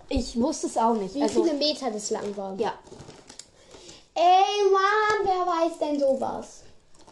ich 0.09 0.39
wusste 0.41 0.67
es 0.67 0.77
auch 0.77 0.95
nicht. 0.95 1.15
Wie 1.15 1.23
also, 1.23 1.43
viele 1.43 1.55
Meter 1.57 1.91
das 1.91 2.11
lang 2.11 2.37
war. 2.37 2.55
ja. 2.59 2.75
Ey, 4.15 4.71
Mann, 4.73 5.25
wer 5.25 5.47
weiß 5.47 5.79
denn 5.79 6.01
sowas? 6.01 6.63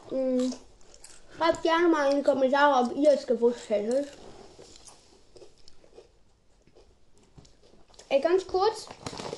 Hm. 0.09 0.51
Schreibt 1.37 1.63
gerne 1.63 1.89
mal 1.89 2.11
in 2.11 2.19
die 2.19 2.23
Kommentare, 2.23 2.87
ob 2.87 2.97
ihr 2.97 3.11
es 3.13 3.27
gewusst 3.27 3.69
hättet. 3.69 4.09
Ey, 8.09 8.21
ganz 8.21 8.47
kurz. 8.47 8.87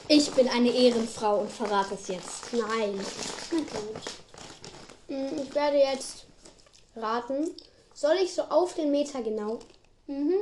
Ich 0.06 0.30
bin 0.32 0.48
eine 0.48 0.70
Ehrenfrau 0.70 1.38
und 1.40 1.50
verrate 1.50 1.94
es 1.94 2.06
jetzt. 2.08 2.52
Nein. 2.52 3.00
Hm, 5.08 5.38
Ich 5.42 5.54
werde 5.54 5.78
jetzt 5.78 6.26
raten. 6.94 7.50
Soll 7.96 8.16
ich 8.22 8.34
so 8.34 8.42
auf 8.42 8.74
den 8.74 8.90
Meter 8.90 9.22
genau? 9.22 9.58
Mhm. 10.06 10.34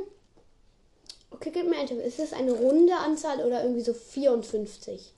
Okay, 1.31 1.51
gib 1.53 1.69
mir 1.69 1.77
ein 1.77 1.87
Tipp. 1.87 2.01
Ist 2.01 2.19
das 2.19 2.33
eine 2.33 2.51
runde 2.51 2.93
Anzahl 2.97 3.39
oder 3.45 3.63
irgendwie 3.63 3.81
so 3.81 3.93
54? 3.93 5.13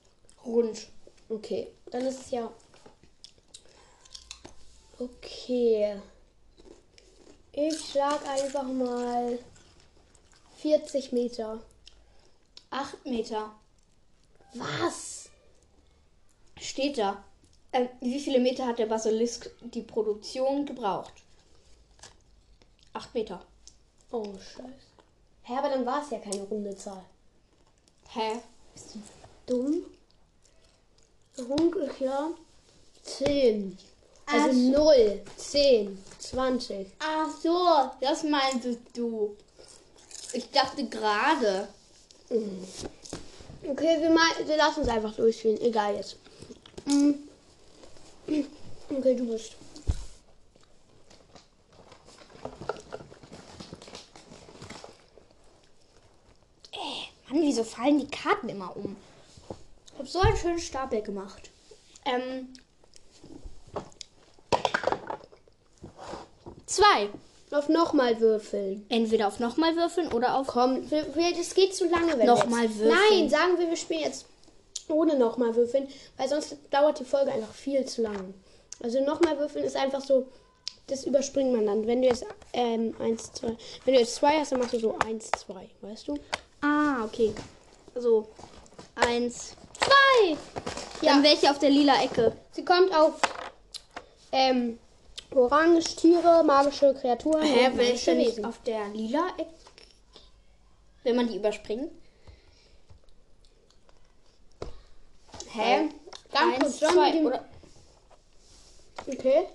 Rund. 0.46 0.86
Okay, 1.28 1.66
dann 1.90 2.06
ist 2.06 2.20
es 2.20 2.30
ja. 2.30 2.48
Okay. 5.00 6.00
Ich 7.50 7.90
schlag 7.90 8.24
einfach 8.28 8.62
mal 8.62 9.36
40 10.58 11.10
Meter. 11.10 11.60
Acht 12.70 13.04
Meter. 13.04 13.50
Was? 14.54 15.28
Steht 16.60 16.98
da. 16.98 17.24
Ähm, 17.72 17.88
wie 18.00 18.20
viele 18.20 18.38
Meter 18.38 18.64
hat 18.64 18.78
der 18.78 18.86
Basilisk 18.86 19.50
die 19.60 19.82
Produktion 19.82 20.64
gebraucht? 20.64 21.14
Acht 22.92 23.14
Meter. 23.14 23.44
Oh, 24.10 24.24
scheiße. 24.24 24.88
Hä, 25.42 25.56
aber 25.56 25.70
dann 25.70 25.86
war 25.86 26.02
es 26.02 26.10
ja 26.10 26.18
keine 26.18 26.42
runde 26.42 26.76
Zahl. 26.76 27.04
Hä? 28.10 28.40
Dumm? 29.46 29.84
Rund 31.38 31.76
ist 31.76 32.00
ja 32.00 32.30
10. 33.02 33.78
Also 34.26 34.48
Ach 34.48 34.52
so. 34.52 34.84
0, 34.84 35.22
10, 35.36 36.04
20. 36.18 36.86
Ach 36.98 37.28
so, 37.42 37.90
das 38.00 38.24
meintest 38.24 38.80
du. 38.94 39.36
Ich 40.32 40.50
dachte 40.50 40.86
gerade. 40.86 41.68
Okay, 42.28 44.00
wir, 44.00 44.10
mal, 44.10 44.28
wir 44.44 44.56
lassen 44.56 44.82
es 44.82 44.88
einfach 44.88 45.14
durchspielen. 45.14 45.60
Egal 45.62 45.96
jetzt. 45.96 46.16
Mm. 46.84 47.12
Okay, 48.90 49.14
du 49.14 49.26
bist. 49.26 49.54
Mann, 57.37 57.37
wieso 57.48 57.64
fallen 57.64 57.98
die 57.98 58.06
Karten 58.06 58.48
immer 58.48 58.76
um? 58.76 58.96
Ich 59.86 59.98
habe 59.98 60.08
so 60.08 60.20
einen 60.20 60.36
schönen 60.36 60.58
Stapel 60.58 61.02
gemacht. 61.02 61.50
Ähm. 62.04 62.52
Zwei. 66.66 67.08
Auf 67.50 67.70
nochmal 67.70 68.20
würfeln. 68.20 68.84
Entweder 68.90 69.26
auf 69.26 69.40
nochmal 69.40 69.74
würfeln 69.74 70.12
oder 70.12 70.36
auf. 70.36 70.48
Komm, 70.48 70.88
das 70.90 71.54
geht 71.54 71.74
zu 71.74 71.88
lange, 71.88 72.18
wenn 72.18 72.26
Nochmal 72.26 72.68
würfeln. 72.68 72.94
Nein, 73.10 73.30
sagen 73.30 73.58
wir, 73.58 73.68
wir 73.68 73.76
spielen 73.76 74.02
jetzt 74.02 74.26
ohne 74.88 75.16
nochmal 75.16 75.54
würfeln, 75.56 75.88
weil 76.18 76.28
sonst 76.28 76.56
dauert 76.70 77.00
die 77.00 77.04
Folge 77.04 77.32
einfach 77.32 77.52
viel 77.52 77.86
zu 77.86 78.02
lang. 78.02 78.34
Also 78.80 79.02
nochmal 79.02 79.38
würfeln 79.38 79.64
ist 79.64 79.76
einfach 79.76 80.02
so, 80.02 80.26
das 80.86 81.04
überspringt 81.04 81.52
man 81.52 81.66
dann. 81.66 81.86
Wenn 81.86 82.02
du 82.02 82.08
jetzt 82.08 82.26
ähm, 82.52 82.94
eins, 82.98 83.32
zwei, 83.32 83.56
wenn 83.84 83.94
du 83.94 84.00
jetzt 84.00 84.16
zwei 84.16 84.38
hast, 84.38 84.52
dann 84.52 84.60
machst 84.60 84.74
du 84.74 84.78
so 84.78 84.96
eins, 84.98 85.30
zwei, 85.30 85.68
weißt 85.80 86.08
du? 86.08 86.18
Ah, 86.60 87.04
okay. 87.04 87.34
Also. 87.94 88.28
Eins, 88.94 89.54
zwei. 89.78 90.36
Dann 91.02 91.22
wäre 91.22 91.34
ich 91.34 91.48
auf 91.48 91.58
der 91.58 91.70
lila 91.70 92.02
Ecke. 92.02 92.36
Sie 92.50 92.64
kommt 92.64 92.92
auf 92.94 93.14
ähm, 94.32 94.78
Orange, 95.34 95.94
Tiere, 95.96 96.42
magische 96.44 96.94
Kreaturen. 96.94 97.42
Hä, 97.42 97.70
denn 97.70 98.16
nicht 98.16 98.30
Wesen. 98.30 98.44
auf 98.44 98.60
der 98.62 98.88
lila 98.88 99.28
Ecke? 99.38 99.52
Wenn 101.04 101.16
man 101.16 101.28
die 101.28 101.36
überspringt. 101.36 101.92
Hä? 105.52 105.88
Ganz 106.32 106.54
Eins, 106.54 106.58
kurz, 106.60 106.78
sollen 106.80 106.92
zwei, 106.94 107.24
oder? 107.24 107.44
Okay. 109.06 109.48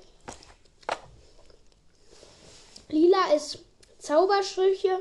Lila 2.89 3.33
ist 3.36 3.60
Zaubersprüche, 4.00 5.00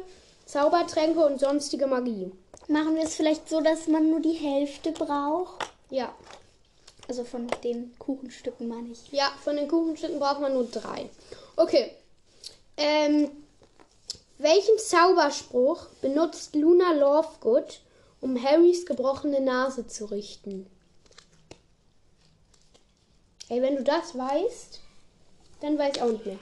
Zaubertränke 0.53 1.25
und 1.25 1.41
sonstige 1.41 1.87
Magie. 1.87 2.31
Machen 2.69 2.95
wir 2.95 3.05
es 3.05 3.15
vielleicht 3.15 3.49
so, 3.49 3.63
dass 3.63 3.87
man 3.87 4.11
nur 4.11 4.21
die 4.21 4.35
Hälfte 4.35 4.93
braucht? 4.93 5.67
Ja. 5.89 6.15
Also 7.09 7.25
von 7.25 7.47
den 7.65 7.99
Kuchenstücken 7.99 8.69
meine 8.69 8.91
ich. 8.91 9.11
Ja, 9.13 9.33
von 9.43 9.57
den 9.57 9.67
Kuchenstücken 9.67 10.19
braucht 10.19 10.43
man 10.43 10.53
nur 10.53 10.65
drei. 10.65 11.09
Okay. 11.57 11.93
Ähm, 12.77 13.31
welchen 14.37 14.77
Zauberspruch 14.77 15.87
benutzt 16.03 16.55
Luna 16.55 16.93
Lovegood, 16.93 17.81
um 18.21 18.43
Harrys 18.43 18.85
gebrochene 18.85 19.41
Nase 19.41 19.87
zu 19.87 20.05
richten? 20.05 20.67
Ey, 23.49 23.63
wenn 23.63 23.77
du 23.77 23.85
das 23.85 24.19
weißt, 24.19 24.81
dann 25.63 25.79
weiß 25.79 25.97
ich 25.97 26.03
auch 26.03 26.13
nicht 26.13 26.27
mehr. 26.27 26.39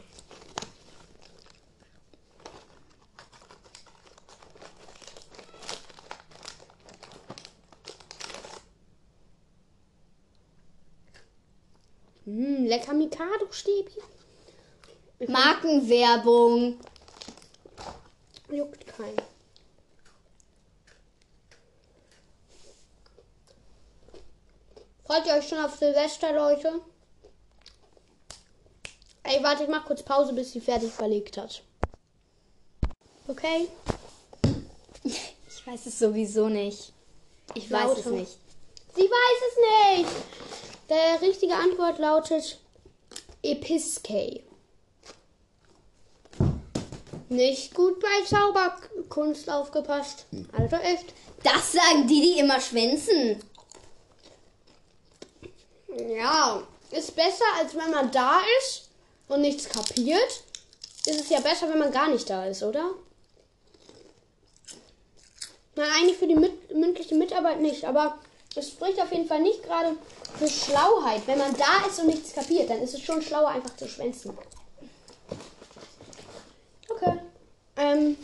Hm, 12.31 12.65
lecker 12.67 12.95
Mikado-Stäbchen. 12.95 14.03
Markenwerbung. 15.27 16.79
Juckt 18.49 18.87
keinen. 18.87 19.21
Freut 25.05 25.27
ihr 25.27 25.35
euch 25.35 25.49
schon 25.49 25.59
auf 25.59 25.77
Silvester, 25.77 26.33
Leute? 26.33 26.81
Ey, 29.25 29.43
warte, 29.43 29.65
ich 29.65 29.69
mach 29.69 29.85
kurz 29.85 30.05
Pause, 30.05 30.33
bis 30.33 30.53
sie 30.53 30.61
fertig 30.61 30.93
verlegt 30.93 31.37
hat. 31.37 31.65
Okay? 33.27 33.69
Ich 35.03 35.67
weiß 35.67 35.87
es 35.87 35.99
sowieso 35.99 36.49
nicht. 36.49 36.93
Ich 37.55 37.71
weiß 37.71 37.99
es 37.99 38.05
Lauter. 38.05 38.11
nicht. 38.13 38.39
Sie 38.95 39.03
weiß 39.03 39.43
es 39.49 39.99
nicht. 39.99 40.50
Der 40.91 41.23
richtige 41.23 41.55
Antwort 41.55 42.01
lautet 42.01 42.59
Episkei. 43.45 44.43
Nicht 47.29 47.75
gut 47.75 48.01
bei 48.01 48.09
Zauberkunst 48.27 49.49
aufgepasst. 49.49 50.27
Also 50.51 50.77
echt. 50.77 51.15
Das 51.45 51.73
sagen 51.73 52.09
die, 52.09 52.21
die 52.21 52.39
immer 52.41 52.61
schwänzen. 52.61 53.41
Ja, 56.09 56.67
ist 56.91 57.15
besser, 57.15 57.45
als 57.57 57.77
wenn 57.77 57.93
man 57.93 58.11
da 58.11 58.41
ist 58.59 58.89
und 59.29 59.43
nichts 59.43 59.69
kapiert. 59.69 60.43
Ist 61.07 61.21
es 61.21 61.31
ja 61.31 61.39
besser, 61.39 61.71
wenn 61.71 61.79
man 61.79 61.93
gar 61.93 62.09
nicht 62.09 62.29
da 62.29 62.47
ist, 62.47 62.65
oder? 62.65 62.91
Na, 65.77 65.85
eigentlich 65.85 66.19
für 66.19 66.27
die 66.27 66.35
mit 66.35 66.75
mündliche 66.75 67.15
Mitarbeit 67.15 67.61
nicht, 67.61 67.85
aber 67.85 68.19
es 68.57 68.71
spricht 68.71 69.01
auf 69.01 69.13
jeden 69.13 69.29
Fall 69.29 69.41
nicht 69.41 69.63
gerade 69.63 69.97
für 70.39 70.49
Schlauheit. 70.49 71.27
Wenn 71.27 71.39
man 71.39 71.57
da 71.57 71.87
ist 71.89 71.99
und 72.01 72.07
nichts 72.07 72.33
kapiert, 72.33 72.71
dann 72.71 72.83
ist 72.83 72.95
es 72.95 73.03
schon 73.03 73.23
schlauer, 73.23 73.49
einfach 73.49 73.77
zu 73.77 73.89
schwänzen. 73.89 74.37
Okay. 76.89 77.21
Ähm, 77.77 78.17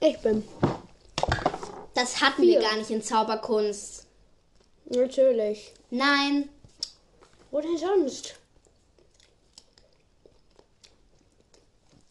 ich 0.00 0.18
bin. 0.18 0.46
Das 1.94 2.20
hatten 2.20 2.42
Vier. 2.42 2.60
wir 2.60 2.68
gar 2.68 2.76
nicht 2.76 2.90
in 2.90 3.02
Zauberkunst. 3.02 4.06
Natürlich. 4.86 5.72
Nein. 5.90 6.48
Wo 7.50 7.60
denn 7.60 7.78
sonst? 7.78 8.34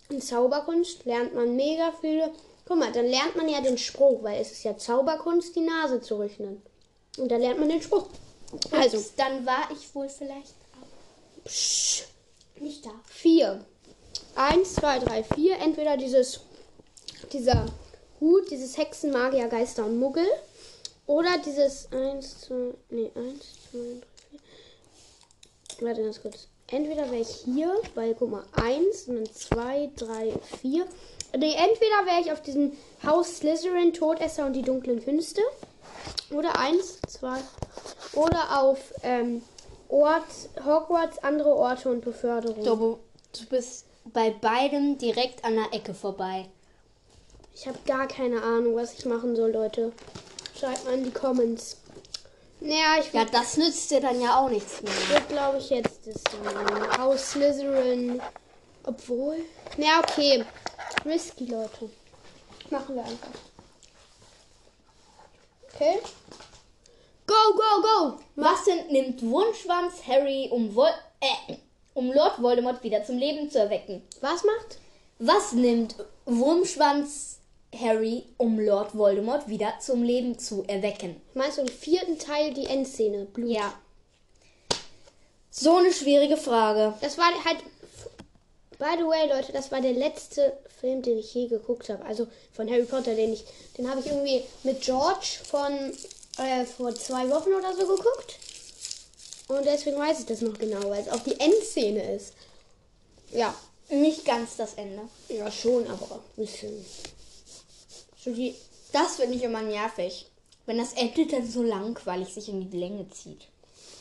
In 0.10 0.22
Zauberkunst 0.22 1.06
lernt 1.06 1.36
man 1.36 1.56
mega 1.56 1.92
viele. 2.00 2.32
Guck 2.66 2.78
mal, 2.78 2.92
dann 2.92 3.08
lernt 3.08 3.36
man 3.36 3.50
ja 3.50 3.62
den 3.62 3.78
Spruch, 3.78 4.24
weil 4.24 4.40
es 4.40 4.52
ist 4.52 4.64
ja 4.64 4.78
Zauberkunst, 4.78 5.56
die 5.56 5.62
Nase 5.62 6.02
zu 6.02 6.16
rechnen. 6.16 6.62
Und 7.18 7.30
da 7.30 7.38
lernt 7.38 7.60
man 7.60 7.70
den 7.70 7.82
Spruch. 7.82 8.08
Also, 8.72 8.98
Ups, 8.98 9.14
dann 9.16 9.46
war 9.46 9.70
ich 9.72 9.94
wohl 9.96 10.10
vielleicht 10.10 10.54
psch, 11.46 12.06
nicht 12.60 12.86
da. 12.86 12.92
vier. 13.08 13.66
Eins, 14.36 14.76
zwei, 14.76 15.00
drei, 15.00 15.24
vier. 15.24 15.58
Entweder 15.60 15.98
dieses, 15.98 16.40
dieser 17.32 17.66
Hut, 18.20 18.50
dieses 18.50 18.78
Hexen, 18.78 19.12
Magier, 19.12 19.48
Geister 19.48 19.86
und 19.86 20.00
Muggel. 20.00 20.28
Oder 21.06 21.38
dieses 21.46 21.92
eins, 21.92 22.42
zwei, 22.42 22.74
nee, 22.90 23.12
eins, 23.16 23.46
zwei, 23.70 23.80
drei, 23.80 24.40
vier. 25.78 25.88
Warte 25.88 26.04
ganz 26.04 26.22
kurz. 26.22 26.48
Entweder 26.68 27.12
wäre 27.12 27.22
ich 27.22 27.44
hier, 27.46 27.76
weil 27.94 28.16
guck 28.16 28.32
mal, 28.32 28.46
eins 28.54 29.08
und 29.08 29.16
dann 29.18 29.34
zwei, 29.34 29.92
drei, 29.96 30.34
vier. 30.62 30.88
Nee, 31.36 31.54
entweder 31.54 32.06
wäre 32.06 32.22
ich 32.22 32.32
auf 32.32 32.42
diesem 32.42 32.72
Haus 33.06 33.38
Slytherin, 33.38 33.94
Todesser 33.94 34.46
und 34.46 34.54
die 34.54 34.62
dunklen 34.62 35.04
Künste. 35.04 35.42
Oder 36.32 36.58
eins, 36.60 37.00
zwei. 37.08 37.40
Oder 38.14 38.62
auf 38.62 38.80
ähm, 39.04 39.42
Ort, 39.90 40.24
Hogwarts, 40.66 41.20
andere 41.20 41.54
Orte 41.56 41.90
und 41.90 42.02
Beförderung. 42.04 42.64
Du, 42.64 43.00
du 43.40 43.46
bist 43.50 43.86
bei 44.06 44.32
beidem 44.32 44.98
direkt 44.98 45.44
an 45.46 45.56
der 45.56 45.74
Ecke 45.74 45.94
vorbei. 45.94 46.46
Ich 47.56 47.68
habe 47.68 47.78
gar 47.86 48.08
keine 48.08 48.42
Ahnung, 48.42 48.76
was 48.76 48.94
ich 48.94 49.06
machen 49.06 49.36
soll, 49.36 49.52
Leute. 49.52 49.92
Schreibt 50.60 50.86
mal 50.86 50.96
in 50.96 51.04
die 51.04 51.12
Comments. 51.12 51.78
Naja, 52.60 52.96
ich 53.00 53.08
Ja, 53.14 53.22
würde, 53.22 53.32
das 53.32 53.58
nützt 53.58 53.92
dir 53.92 54.02
dann 54.02 54.20
ja 54.22 54.40
auch 54.40 54.50
nichts 54.50 54.82
mehr. 54.82 55.22
glaube 55.30 55.58
ich, 55.60 55.70
jetzt 55.70 56.08
das 56.08 56.16
ähm, 56.34 56.98
Haus 56.98 57.32
Slytherin. 57.32 58.22
Obwohl. 58.86 59.38
Na, 59.78 60.00
okay. 60.00 60.44
Risky, 61.06 61.46
Leute. 61.46 61.90
Machen 62.70 62.96
wir 62.96 63.04
einfach. 63.04 63.30
Okay. 65.74 66.00
Go, 67.26 67.34
go, 67.56 67.82
go! 67.82 68.20
Was 68.36 68.66
denn 68.66 68.88
nimmt 68.92 69.24
Wunschwanz 69.24 70.06
Harry, 70.08 70.50
um, 70.52 70.76
Vol 70.76 70.90
äh, 71.20 71.56
um 71.94 72.12
Lord 72.12 72.42
Voldemort 72.42 72.84
wieder 72.84 73.04
zum 73.04 73.18
Leben 73.18 73.50
zu 73.50 73.60
erwecken? 73.60 74.04
Was 74.22 74.44
macht? 74.44 74.78
Was 75.20 75.54
nimmt 75.54 75.96
Wurmschwanz 76.26 77.40
Harry, 77.80 78.26
um 78.38 78.60
Lord 78.60 78.96
Voldemort 78.96 79.48
wieder 79.48 79.74
zum 79.80 80.04
Leben 80.04 80.38
zu 80.38 80.64
erwecken? 80.68 81.22
Meinst 81.34 81.58
du 81.58 81.62
im 81.62 81.68
vierten 81.68 82.20
Teil 82.20 82.54
die 82.54 82.68
Endszene? 82.68 83.26
Blut. 83.26 83.50
Ja. 83.50 83.74
So 85.50 85.78
eine 85.78 85.94
schwierige 85.94 86.38
Frage. 86.38 86.94
Das 87.02 87.18
war 87.18 87.26
halt. 87.46 87.58
By 88.84 88.98
the 88.98 89.06
way, 89.06 89.30
Leute, 89.30 89.54
das 89.54 89.72
war 89.72 89.80
der 89.80 89.94
letzte 89.94 90.58
Film, 90.82 91.02
den 91.02 91.18
ich 91.18 91.34
je 91.34 91.48
geguckt 91.48 91.88
habe. 91.88 92.04
Also 92.04 92.28
von 92.52 92.70
Harry 92.70 92.84
Potter, 92.84 93.16
den 93.16 93.32
ich. 93.32 93.46
Den 93.78 93.90
habe 93.90 94.02
ich 94.02 94.08
irgendwie 94.08 94.44
mit 94.64 94.82
George 94.82 95.38
von 95.50 95.72
äh, 96.38 96.66
vor 96.66 96.94
zwei 96.94 97.30
Wochen 97.30 97.54
oder 97.54 97.74
so 97.74 97.88
geguckt. 97.88 98.38
Und 99.48 99.66
deswegen 99.66 99.98
weiß 99.98 100.20
ich 100.20 100.26
das 100.26 100.42
noch 100.42 100.60
genau, 100.60 100.90
weil 100.90 101.02
es 101.02 101.08
auch 101.08 101.22
die 101.22 101.40
Endszene 101.40 102.14
ist. 102.14 102.34
Ja. 103.32 103.56
Nicht 103.90 104.26
ganz 104.26 104.58
das 104.58 104.74
Ende. 104.74 105.04
Ja, 105.30 105.50
schon, 105.50 105.88
aber 105.88 106.16
ein 106.16 106.44
bisschen. 106.44 106.86
Das 108.92 109.16
finde 109.16 109.38
ich 109.38 109.44
immer 109.44 109.62
nervig. 109.62 110.26
Wenn 110.66 110.78
das 110.78 110.92
Ende 110.92 111.26
dann 111.28 111.50
so 111.50 111.64
langweilig 111.64 112.34
sich 112.34 112.50
in 112.50 112.70
die 112.70 112.78
Länge 112.78 113.10
zieht. 113.12 113.48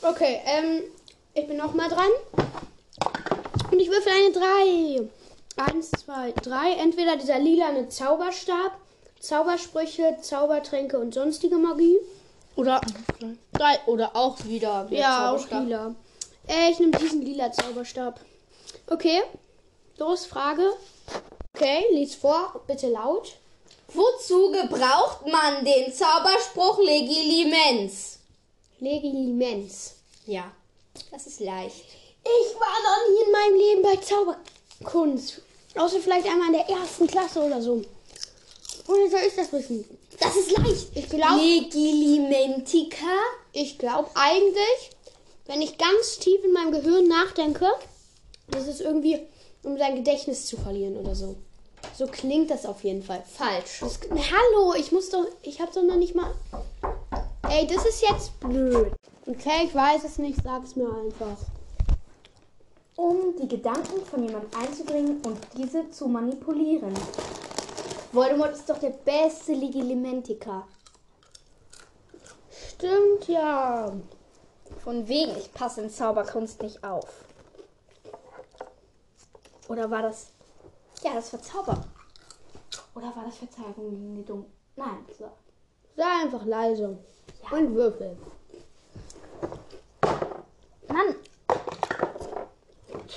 Okay, 0.02 0.40
ähm, 0.44 0.82
ich 1.34 1.46
bin 1.46 1.56
noch 1.56 1.72
mal 1.72 1.88
dran. 1.88 2.10
Und 3.72 3.80
ich 3.80 3.88
würfel 3.88 4.12
eine 4.12 4.32
3. 4.32 5.08
Eins, 5.56 5.90
zwei, 5.90 6.32
drei. 6.32 6.72
Entweder 6.74 7.16
dieser 7.16 7.38
lilane 7.38 7.88
Zauberstab, 7.88 8.72
Zaubersprüche, 9.18 10.18
Zaubertränke 10.20 10.98
und 10.98 11.14
sonstige 11.14 11.56
Magie. 11.56 11.96
Oder, 12.56 12.82
drei, 13.52 13.78
oder 13.86 14.14
auch 14.14 14.44
wieder. 14.44 14.86
der 14.90 14.98
Ja, 14.98 15.32
auch 15.32 15.50
lila. 15.50 15.94
Äh, 16.46 16.70
ich 16.70 16.80
nehme 16.80 16.92
diesen 16.92 17.22
lila 17.22 17.50
Zauberstab. 17.50 18.20
Okay, 18.90 19.22
los, 19.96 20.26
Frage. 20.26 20.70
Okay, 21.54 21.84
lies 21.92 22.14
vor, 22.14 22.62
bitte 22.66 22.88
laut. 22.88 23.36
Wozu 23.88 24.50
gebraucht 24.50 25.26
man 25.26 25.64
den 25.64 25.92
Zauberspruch 25.92 26.78
Legilimens? 26.78 28.18
Legilimens. 28.80 29.96
Ja, 30.26 30.50
das 31.10 31.26
ist 31.26 31.40
leicht. 31.40 32.01
Ich 32.24 32.54
war 32.54 32.66
noch 32.84 33.08
nie 33.08 33.24
in 33.24 33.32
meinem 33.32 33.56
Leben 33.56 33.82
bei 33.82 33.96
Zauberkunst. 33.96 35.42
Außer 35.76 36.00
vielleicht 36.00 36.26
einmal 36.26 36.48
in 36.48 36.52
der 36.54 36.68
ersten 36.68 37.06
Klasse 37.06 37.40
oder 37.40 37.60
so. 37.60 37.82
Woher 38.86 39.10
soll 39.10 39.20
ich 39.26 39.34
das 39.34 39.52
wissen? 39.52 39.84
Das 40.18 40.36
ist 40.36 40.50
leicht. 40.50 40.88
Ich 40.94 41.08
glaube, 41.08 41.40
Legilimentica? 41.40 43.06
ich 43.52 43.78
glaube 43.78 44.10
eigentlich, 44.14 44.90
wenn 45.46 45.62
ich 45.62 45.78
ganz 45.78 46.18
tief 46.18 46.42
in 46.44 46.52
meinem 46.52 46.72
Gehirn 46.72 47.08
nachdenke, 47.08 47.66
das 48.48 48.66
ist 48.66 48.80
irgendwie, 48.80 49.18
um 49.62 49.78
sein 49.78 49.96
Gedächtnis 49.96 50.46
zu 50.46 50.56
verlieren 50.56 50.96
oder 50.96 51.14
so. 51.14 51.36
So 51.96 52.06
klingt 52.06 52.50
das 52.50 52.64
auf 52.64 52.84
jeden 52.84 53.02
Fall. 53.02 53.22
Falsch. 53.26 53.80
Das, 53.80 53.98
hallo, 54.10 54.74
ich 54.74 54.92
muss 54.92 55.10
doch, 55.10 55.26
ich 55.42 55.60
habe 55.60 55.72
doch 55.74 55.82
noch 55.82 55.96
nicht 55.96 56.14
mal. 56.14 56.32
Ey, 57.48 57.66
das 57.66 57.84
ist 57.84 58.02
jetzt 58.02 58.38
blöd. 58.40 58.92
Okay, 59.26 59.66
ich 59.66 59.74
weiß 59.74 60.04
es 60.04 60.18
nicht, 60.18 60.38
sag's 60.42 60.76
mir 60.76 60.88
einfach. 60.88 61.36
Um 62.96 63.36
die 63.36 63.48
Gedanken 63.48 64.04
von 64.04 64.22
jemandem 64.22 64.50
einzubringen 64.60 65.22
und 65.24 65.38
diese 65.56 65.90
zu 65.90 66.08
manipulieren. 66.08 66.94
Voldemort 68.12 68.52
ist 68.52 68.68
doch 68.68 68.78
der 68.78 68.90
beste 68.90 69.54
Legilimentiker. 69.54 70.66
Stimmt 72.50 73.28
ja. 73.28 73.92
Von 74.84 75.06
wegen, 75.08 75.36
ich 75.36 75.52
passe 75.54 75.82
in 75.82 75.90
Zauberkunst 75.90 76.60
nicht 76.62 76.82
auf. 76.84 77.24
Oder 79.68 79.90
war 79.90 80.02
das. 80.02 80.32
Ja, 81.02 81.14
das 81.14 81.32
war 81.32 81.40
Zauber. 81.40 81.84
Oder 82.94 83.14
war 83.16 83.24
das 83.24 83.36
Verteidigung 83.36 83.90
gegen 83.90 84.14
die 84.16 84.24
Dumm? 84.24 84.46
Nein, 84.76 85.06
so. 85.18 85.30
Sei 85.96 86.04
einfach 86.22 86.44
leise. 86.44 86.98
Und 87.50 87.74
würfel. 87.74 88.16
Mann, 90.88 91.14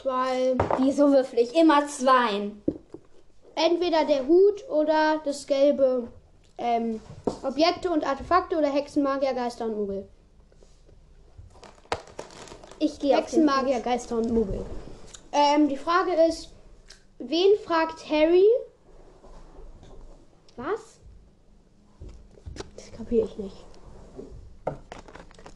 Zwei. 0.05 0.55
wieso 0.77 1.11
würfel 1.11 1.39
ich 1.39 1.55
immer 1.55 1.87
zwei? 1.87 2.51
Entweder 3.55 4.05
der 4.05 4.27
Hut 4.27 4.63
oder 4.69 5.19
das 5.25 5.47
gelbe 5.47 6.09
ähm, 6.59 7.01
Objekte 7.41 7.89
und 7.89 8.05
Artefakte 8.05 8.55
oder 8.55 8.71
Hexen, 8.71 9.01
Magier, 9.01 9.33
Geister 9.33 9.65
und 9.65 9.75
Muggel. 9.75 10.07
Ich 12.77 12.99
gehe 12.99 13.15
auf 13.17 13.23
Hexen, 13.23 13.39
den 13.39 13.45
Magier, 13.47 13.79
Geister 13.79 14.17
und 14.17 14.31
Muggel. 14.31 14.63
Ähm, 15.31 15.69
die 15.69 15.77
Frage 15.77 16.11
ist, 16.29 16.53
wen 17.17 17.57
fragt 17.65 18.07
Harry? 18.07 18.45
Was? 20.55 20.99
Das 22.75 22.91
kapiere 22.91 23.25
ich 23.25 23.39
nicht. 23.39 23.65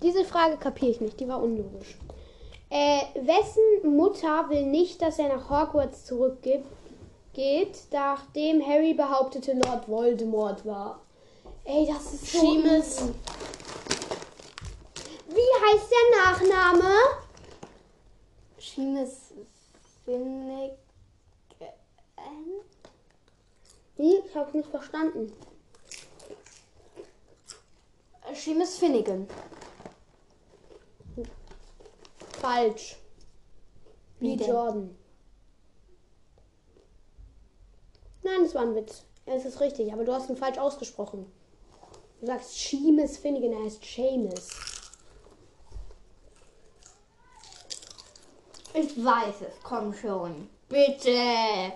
Diese 0.02 0.26
Frage 0.26 0.58
kapiere 0.58 0.90
ich 0.90 1.02
nicht, 1.02 1.20
die 1.20 1.28
war 1.28 1.40
unlogisch. 1.40 2.00
Äh, 2.70 3.02
wessen 3.16 3.96
Mutter 3.96 4.50
will 4.50 4.66
nicht, 4.66 5.02
dass 5.02 5.18
er 5.18 5.30
nach 5.30 5.50
Hogwarts 5.50 6.06
zurückgeht, 6.06 6.64
geht, 7.34 7.78
nachdem 7.92 8.66
Harry 8.66 8.94
behauptete, 8.94 9.54
Lord 9.54 9.88
Voldemort 9.88 10.66
war? 10.66 11.00
Ey, 11.64 11.88
das 11.88 12.14
ist 12.14 12.32
so... 12.32 12.56
Easy. 12.56 13.14
Wie 15.30 15.52
heißt 15.66 15.92
der 15.92 16.24
Nachname? 16.24 16.94
Seamus 18.60 19.34
Finnegan. 20.06 20.78
Wie? 23.96 24.16
Ich 24.16 24.36
hab's 24.36 24.54
nicht 24.54 24.70
verstanden. 24.70 25.32
Seamus 28.34 28.78
Finnegan. 28.78 29.28
Falsch. 32.40 32.96
Wie 34.20 34.40
Wie? 34.40 34.44
Jordan. 34.44 34.96
Nein, 38.24 38.44
das 38.44 38.56
war 38.56 38.64
ein 38.64 38.76
Witz. 38.76 39.04
Ja, 39.26 39.34
Es 39.34 39.46
ist 39.46 39.60
richtig, 39.60 39.94
aber 39.94 40.04
du 40.04 40.14
hast 40.14 40.30
ihn 40.30 40.38
falsch 40.38 40.58
ausgesprochen. 40.58 41.32
Du 42.20 42.28
sagst 42.28 42.54
Seamus 42.54 43.18
Finnegan, 43.18 43.54
er 43.54 43.64
heißt 43.64 43.84
Seamus. 43.84 44.50
Ich 48.74 49.04
weiß 49.04 49.36
es, 49.42 49.54
komm 49.64 49.94
schon. 49.94 50.50
Bitte. 50.68 51.74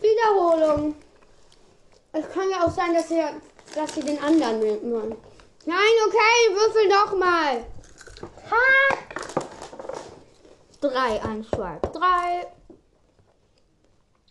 Wiederholung. 0.00 0.94
Es 2.12 2.28
kann 2.30 2.48
ja 2.50 2.64
auch 2.64 2.70
sein, 2.70 2.94
dass 2.94 3.10
ihr, 3.10 3.28
dass 3.74 3.94
sie 3.94 4.02
den 4.02 4.18
anderen 4.20 4.60
nehmen. 4.60 5.16
Nein, 5.66 5.94
okay, 6.06 6.54
würfel 6.54 6.88
noch 6.88 7.16
mal. 7.16 7.64
Ha! 8.50 8.96
Drei, 10.80 11.22
eins, 11.22 11.48
zwei, 11.50 11.78
drei. 11.92 12.46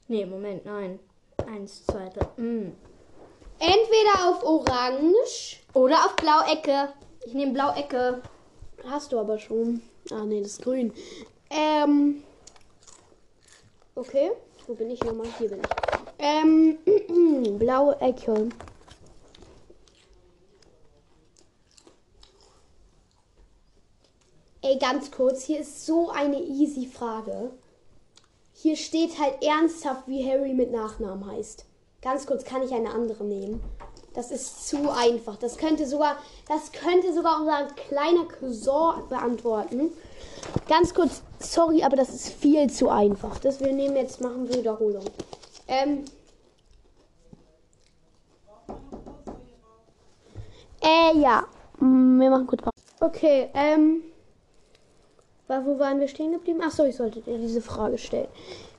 Nee, 0.08 0.26
Moment, 0.26 0.64
nein. 0.66 1.00
Eins, 1.48 1.86
zwei, 1.86 2.10
drei. 2.10 2.28
Mm. 2.42 2.76
Entweder 3.60 4.30
auf 4.30 4.44
Orange. 4.44 5.60
Oder 5.74 5.96
auf 6.06 6.16
Blauecke. 6.18 6.94
Ich 7.26 7.34
nehme 7.34 7.54
Blauecke. 7.54 8.22
Hast 8.86 9.12
du 9.12 9.20
aber 9.20 9.40
schon. 9.40 9.82
Ah, 10.12 10.26
nee, 10.26 10.42
das 10.42 10.52
ist 10.52 10.62
grün. 10.62 10.94
Ähm. 11.50 12.24
Okay. 13.96 14.32
Wo 14.68 14.76
bin 14.76 14.92
ich 14.92 15.04
nochmal? 15.04 15.28
Hier 15.40 15.50
bin 15.50 15.62
ich. 15.62 15.70
Ähm. 16.20 16.78
blaue 17.58 18.00
Ecke. 18.02 18.50
Ey, 24.66 24.78
ganz 24.78 25.12
kurz. 25.12 25.44
Hier 25.44 25.60
ist 25.60 25.86
so 25.86 26.10
eine 26.10 26.42
easy 26.42 26.86
Frage. 26.86 27.52
Hier 28.54 28.78
steht 28.78 29.20
halt 29.20 29.44
ernsthaft, 29.44 30.08
wie 30.08 30.26
Harry 30.26 30.54
mit 30.54 30.72
Nachnamen 30.72 31.30
heißt. 31.30 31.66
Ganz 32.02 32.26
kurz, 32.26 32.46
kann 32.46 32.64
ich 32.64 32.72
eine 32.74 32.92
andere 32.92 33.26
nehmen? 33.26 33.62
Das 34.14 34.32
ist 34.32 34.70
zu 34.70 34.90
einfach. 34.90 35.36
Das 35.36 35.58
könnte 35.58 35.86
sogar, 35.86 36.16
das 36.48 36.72
könnte 36.72 37.14
sogar 37.14 37.42
unser 37.42 37.68
kleiner 37.76 38.24
Cousin 38.24 39.06
beantworten. 39.10 39.92
Ganz 40.70 40.94
kurz, 40.94 41.24
sorry, 41.40 41.84
aber 41.84 41.98
das 41.98 42.10
ist 42.10 42.30
viel 42.30 42.70
zu 42.70 42.88
einfach. 42.88 43.40
Das 43.40 43.60
wir 43.60 43.74
nehmen 43.74 43.98
jetzt, 43.98 44.22
machen 44.22 44.48
wir 44.48 44.60
Wiederholung. 44.60 45.04
Ähm. 45.68 46.06
Äh, 50.82 51.18
ja. 51.18 51.48
Mm, 51.80 52.22
Wir 52.22 52.30
machen 52.30 52.48
kurz 52.48 52.62
Pause. 52.62 52.74
Okay, 53.02 53.50
ähm. 53.54 54.04
Wa- 55.48 55.62
Wo 55.66 55.80
waren 55.80 56.00
wir 56.00 56.08
stehen 56.08 56.32
geblieben? 56.32 56.62
Achso, 56.62 56.86
ich 56.86 56.96
sollte 56.96 57.22
dir 57.22 57.38
diese 57.38 57.62
Frage 57.62 57.98
stellen. 57.98 58.28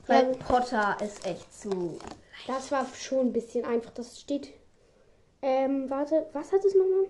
Weil 0.06 0.26
Weil 0.28 0.34
Potter 0.36 0.96
ist 1.02 1.26
echt 1.26 1.52
zu. 1.52 1.98
das 2.46 2.70
war 2.72 2.86
schon 2.94 3.20
ein 3.28 3.32
bisschen 3.32 3.64
einfach. 3.64 3.90
Das 3.92 4.20
steht. 4.20 4.52
Ähm, 5.42 5.88
warte, 5.90 6.26
was 6.32 6.52
hat 6.52 6.64
es 6.64 6.74
nochmal? 6.74 7.06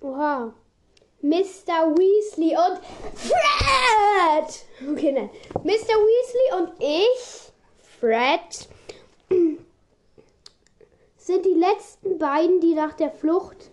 Oha. 0.00 0.54
Mr. 1.22 1.94
Weasley 1.98 2.56
und 2.56 2.80
Fred! 3.14 4.90
Okay, 4.90 5.12
nein. 5.12 5.28
Mr. 5.62 5.94
Weasley 5.98 6.62
und 6.62 6.72
ich, 6.82 7.52
Fred, 8.00 8.68
sind 11.18 11.44
die 11.44 11.54
letzten 11.54 12.18
beiden, 12.18 12.60
die 12.60 12.74
nach 12.74 12.94
der 12.94 13.10
Flucht 13.10 13.70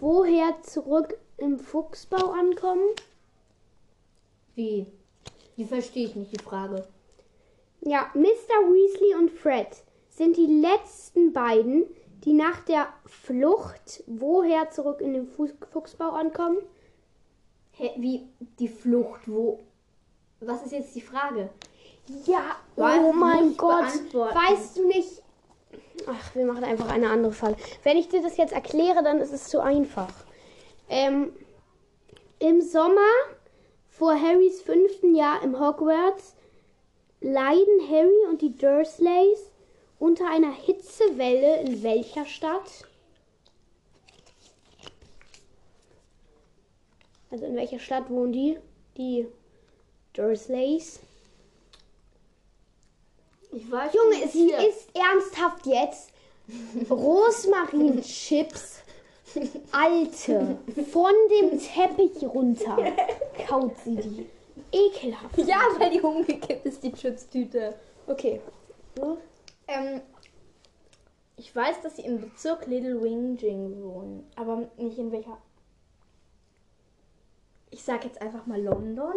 woher 0.00 0.60
zurück 0.62 1.18
im 1.36 1.58
Fuchsbau 1.58 2.30
ankommen. 2.30 2.88
Wie? 4.54 4.86
Die 5.56 5.64
verstehe 5.64 6.06
ich 6.06 6.14
nicht, 6.14 6.32
die 6.32 6.42
Frage. 6.42 6.86
Ja, 7.80 8.10
Mr. 8.14 8.24
Weasley 8.70 9.14
und 9.14 9.30
Fred 9.30 9.68
sind 10.10 10.36
die 10.36 10.46
letzten 10.46 11.32
beiden, 11.32 11.84
die 12.24 12.32
nach 12.32 12.60
der 12.64 12.88
Flucht 13.06 14.02
woher 14.06 14.70
zurück 14.70 15.00
in 15.00 15.12
den 15.14 15.28
Fuchsbau 15.28 16.10
ankommen. 16.10 16.58
Hä, 17.72 17.92
wie 17.96 18.28
die 18.58 18.68
Flucht, 18.68 19.28
wo. 19.28 19.60
Was 20.40 20.64
ist 20.64 20.72
jetzt 20.72 20.94
die 20.94 21.00
Frage? 21.00 21.50
Ja, 22.24 22.56
Weiß 22.76 23.00
oh 23.02 23.12
mein 23.12 23.56
Gott. 23.56 23.92
Weißt 24.12 24.78
du 24.78 24.86
nicht? 24.86 25.22
Ach, 26.10 26.34
wir 26.34 26.46
machen 26.46 26.64
einfach 26.64 26.88
eine 26.88 27.10
andere 27.10 27.32
Frage. 27.32 27.56
Wenn 27.82 27.98
ich 27.98 28.08
dir 28.08 28.22
das 28.22 28.38
jetzt 28.38 28.54
erkläre, 28.54 29.02
dann 29.02 29.20
ist 29.20 29.32
es 29.32 29.48
zu 29.48 29.60
einfach. 29.60 30.12
Ähm, 30.88 31.32
Im 32.38 32.62
Sommer 32.62 33.10
vor 33.90 34.18
Harrys 34.18 34.62
fünften 34.62 35.14
Jahr 35.14 35.42
im 35.42 35.60
Hogwarts 35.60 36.34
leiden 37.20 37.90
Harry 37.90 38.26
und 38.30 38.40
die 38.40 38.56
Dursleys 38.56 39.50
unter 39.98 40.30
einer 40.30 40.52
Hitzewelle 40.52 41.60
in 41.60 41.82
welcher 41.82 42.24
Stadt? 42.24 42.86
Also 47.30 47.44
in 47.44 47.56
welcher 47.56 47.80
Stadt 47.80 48.08
wohnen 48.08 48.32
die? 48.32 48.58
Die 48.96 49.26
Dursleys. 50.14 51.00
Ich 53.52 53.70
weiß 53.70 53.92
Junge, 53.94 54.28
sie 54.28 54.46
Hier. 54.48 54.68
isst 54.68 54.88
ernsthaft 54.94 55.66
jetzt 55.66 56.10
Rosmarinchips. 56.90 58.82
Alte. 59.72 60.58
Von 60.90 61.12
dem 61.30 61.58
Teppich 61.60 62.22
runter. 62.22 62.76
Kaut 63.46 63.76
sie 63.84 63.96
die. 63.96 64.26
Ekelhaft. 64.72 65.38
Ja, 65.38 65.60
weil 65.78 65.90
die 65.90 66.00
umgekippt 66.00 66.66
ist, 66.66 66.82
die 66.82 66.92
Chipstüte. 66.92 67.74
Okay. 68.06 68.40
Ähm, 69.66 70.00
ich 71.36 71.54
weiß, 71.54 71.80
dass 71.82 71.96
sie 71.96 72.02
im 72.02 72.20
Bezirk 72.20 72.66
Little 72.66 73.00
Wingjing 73.02 73.82
wohnen, 73.82 74.26
aber 74.34 74.68
nicht 74.76 74.98
in 74.98 75.12
welcher. 75.12 75.38
Ich 77.70 77.82
sag 77.84 78.04
jetzt 78.04 78.20
einfach 78.20 78.46
mal 78.46 78.60
London. 78.60 79.14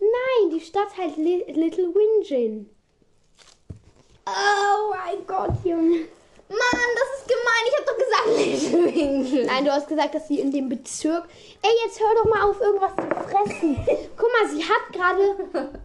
Nein, 0.00 0.50
die 0.50 0.60
Stadt 0.60 0.96
heißt 0.96 1.16
Li 1.18 1.44
Little 1.52 1.94
Wingin. 1.94 2.68
Oh 4.26 4.90
mein 4.90 5.26
Gott, 5.26 5.52
Junge. 5.64 6.06
Mann, 6.48 6.90
das 6.94 7.18
ist 7.18 7.28
gemein. 7.28 7.64
Ich 7.66 7.76
hab 7.78 7.86
doch 7.86 7.98
gesagt, 7.98 8.26
Little 8.36 8.94
Winkel. 8.94 9.46
Nein, 9.46 9.64
du 9.64 9.72
hast 9.72 9.88
gesagt, 9.88 10.14
dass 10.14 10.28
sie 10.28 10.40
in 10.40 10.50
dem 10.50 10.68
Bezirk. 10.68 11.24
Ey, 11.62 11.70
jetzt 11.84 12.00
hör 12.00 12.14
doch 12.14 12.30
mal 12.30 12.42
auf, 12.48 12.60
irgendwas 12.60 12.92
zu 12.96 13.02
fressen. 13.28 13.76
Guck 14.16 14.28
mal, 14.32 14.50
sie 14.50 14.64
hat 14.64 14.92
gerade. 14.92 15.70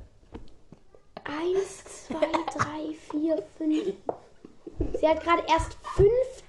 Eins, 1.23 1.83
zwei, 2.07 2.31
drei, 2.53 2.95
vier, 3.11 3.43
fünf. 3.57 3.93
Sie 4.99 5.07
hat 5.07 5.23
gerade 5.23 5.43
erst 5.47 5.77
fünf 5.95 6.43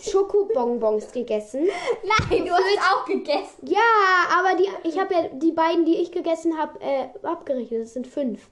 Schokobonbons 0.00 1.12
gegessen. 1.12 1.68
Nein, 2.02 2.46
du 2.46 2.52
hast 2.52 2.92
auch 2.92 3.04
gegessen. 3.04 3.66
Ja, 3.66 3.80
aber 4.38 4.56
die, 4.56 4.68
ich 4.88 4.98
habe 4.98 5.12
ja 5.12 5.28
die 5.32 5.52
beiden, 5.52 5.84
die 5.84 5.96
ich 5.96 6.12
gegessen 6.12 6.56
habe, 6.56 6.80
äh, 6.80 7.08
abgerechnet. 7.22 7.82
Das 7.82 7.92
sind 7.92 8.06
fünf. 8.06 8.48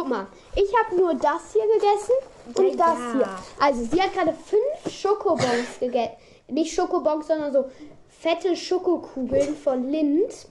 Guck 0.00 0.08
mal, 0.08 0.26
ich 0.56 0.72
habe 0.78 0.96
nur 0.96 1.12
das 1.12 1.52
hier 1.52 1.66
gegessen 1.74 2.14
und 2.54 2.78
Ja, 2.78 2.86
das 2.86 2.98
ja. 2.98 3.12
hier. 3.12 3.28
Also 3.58 3.84
sie 3.84 4.00
hat 4.00 4.14
gerade 4.14 4.32
fünf 4.32 4.94
Schokobons 4.94 5.78
gegessen. 5.78 6.12
Nicht 6.48 6.74
Schokobons, 6.74 7.26
sondern 7.26 7.52
so 7.52 7.66
fette 8.08 8.56
Schokokugeln 8.56 9.54
von 9.56 9.90
Lind. 9.90 10.48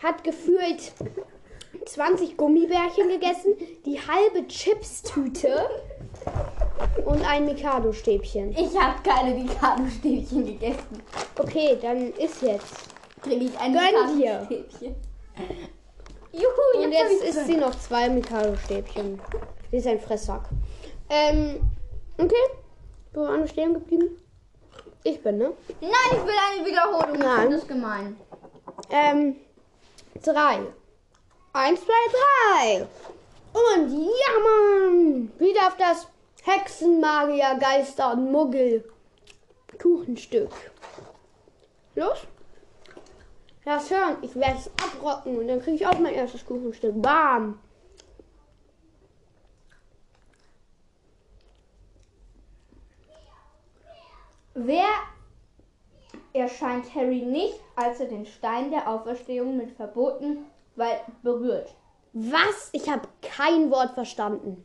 Hat 0.00 0.22
gefühlt 0.22 0.92
20 1.84 2.36
Gummibärchen 2.36 3.08
gegessen, 3.08 3.56
die 3.84 3.98
halbe 3.98 4.46
Chips-Tüte 4.46 5.68
und 7.06 7.28
ein 7.28 7.44
Mikado-Stäbchen. 7.44 8.52
Ich 8.52 8.78
habe 8.78 9.02
keine 9.02 9.34
Mikado-Stäbchen 9.34 10.46
gegessen. 10.46 11.02
Okay, 11.36 11.76
dann 11.82 12.12
ist 12.12 12.40
jetzt. 12.40 12.72
Kriege 13.20 13.46
ich 13.46 13.58
ein. 13.58 13.72
Mikado-Stäbchen. 13.72 14.94
Juhu, 16.36 16.84
Und 16.84 16.92
jetzt, 16.92 17.22
isst 17.22 17.46
sie 17.46 17.56
noch 17.56 17.74
zwei 17.78 18.08
Mikado-Stäbchen. 18.08 19.20
Sie 19.70 19.76
ist 19.78 19.86
ein 19.86 20.00
Fresssack. 20.00 20.42
Ähm, 21.08 21.60
okay. 22.18 22.34
Wo 23.12 23.22
waren 23.22 23.40
wir 23.40 23.48
stehen 23.48 23.74
geblieben? 23.74 24.20
Ich 25.02 25.22
bin, 25.22 25.38
ne? 25.38 25.52
Nein, 25.80 25.90
ich 26.10 26.24
will 26.24 26.34
eine 26.50 26.66
Wiederholung. 26.66 27.18
Nein. 27.18 27.50
Das 27.50 27.62
ist 27.62 27.68
gemein. 27.68 28.16
Ähm, 28.90 29.36
drei. 30.22 30.60
Eins, 31.52 31.80
zwei, 31.80 31.92
drei. 32.12 32.86
Und 33.52 33.90
ja, 33.92 34.32
Mann. 34.42 35.32
Wieder 35.38 35.68
auf 35.68 35.76
das 35.78 36.06
Hexenmagier, 36.44 37.58
Geister 37.58 38.12
und 38.12 38.30
Muggel 38.30 38.84
Kuchenstück. 39.80 40.50
Los. 41.94 42.18
Lass 43.66 43.90
hören. 43.90 44.16
Ich 44.22 44.34
werde 44.36 44.58
es 44.58 44.70
abrocken 44.80 45.38
und 45.38 45.48
dann 45.48 45.60
kriege 45.60 45.76
ich 45.76 45.86
auch 45.86 45.98
mein 45.98 46.14
erstes 46.14 46.46
Kuchenstück. 46.46 47.02
Bam. 47.02 47.58
Wer 54.54 54.86
erscheint 56.32 56.94
Harry 56.94 57.22
nicht, 57.22 57.58
als 57.74 57.98
er 57.98 58.06
den 58.06 58.24
Stein 58.24 58.70
der 58.70 58.88
Auferstehung 58.88 59.56
mit 59.56 59.72
verboten 59.72 60.46
weil 60.76 61.00
berührt? 61.22 61.74
Was? 62.12 62.70
Ich 62.72 62.88
habe 62.88 63.08
kein 63.20 63.70
Wort 63.70 63.94
verstanden. 63.94 64.64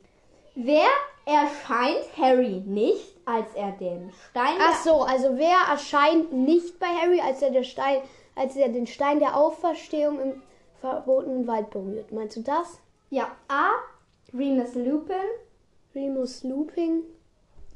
Wer 0.54 0.88
erscheint 1.26 2.06
Harry 2.18 2.62
nicht, 2.66 3.18
als 3.26 3.54
er 3.56 3.72
den 3.72 4.12
Stein 4.30 4.58
Ach 4.60 4.84
so, 4.84 5.02
also 5.02 5.38
wer 5.38 5.58
erscheint 5.72 6.32
nicht 6.34 6.80
bei 6.80 6.88
Harry, 6.88 7.20
als 7.22 7.42
er, 7.42 7.52
der 7.52 7.64
Stein, 7.64 8.02
als 8.36 8.56
er 8.56 8.70
den 8.70 8.88
Stein 8.88 9.20
der 9.20 9.36
Auferstehung 9.38 10.20
im 10.20 10.42
verbotenen 10.80 11.48
Wald 11.48 11.70
berührt? 11.70 12.12
Meinst 12.12 12.38
du 12.38 12.42
das? 12.42 12.80
Ja, 13.10 13.36
A. 13.48 13.72
Remus 14.34 14.76
Lupin. 14.76 15.16
Remus 15.94 16.44
Looping? 16.44 17.04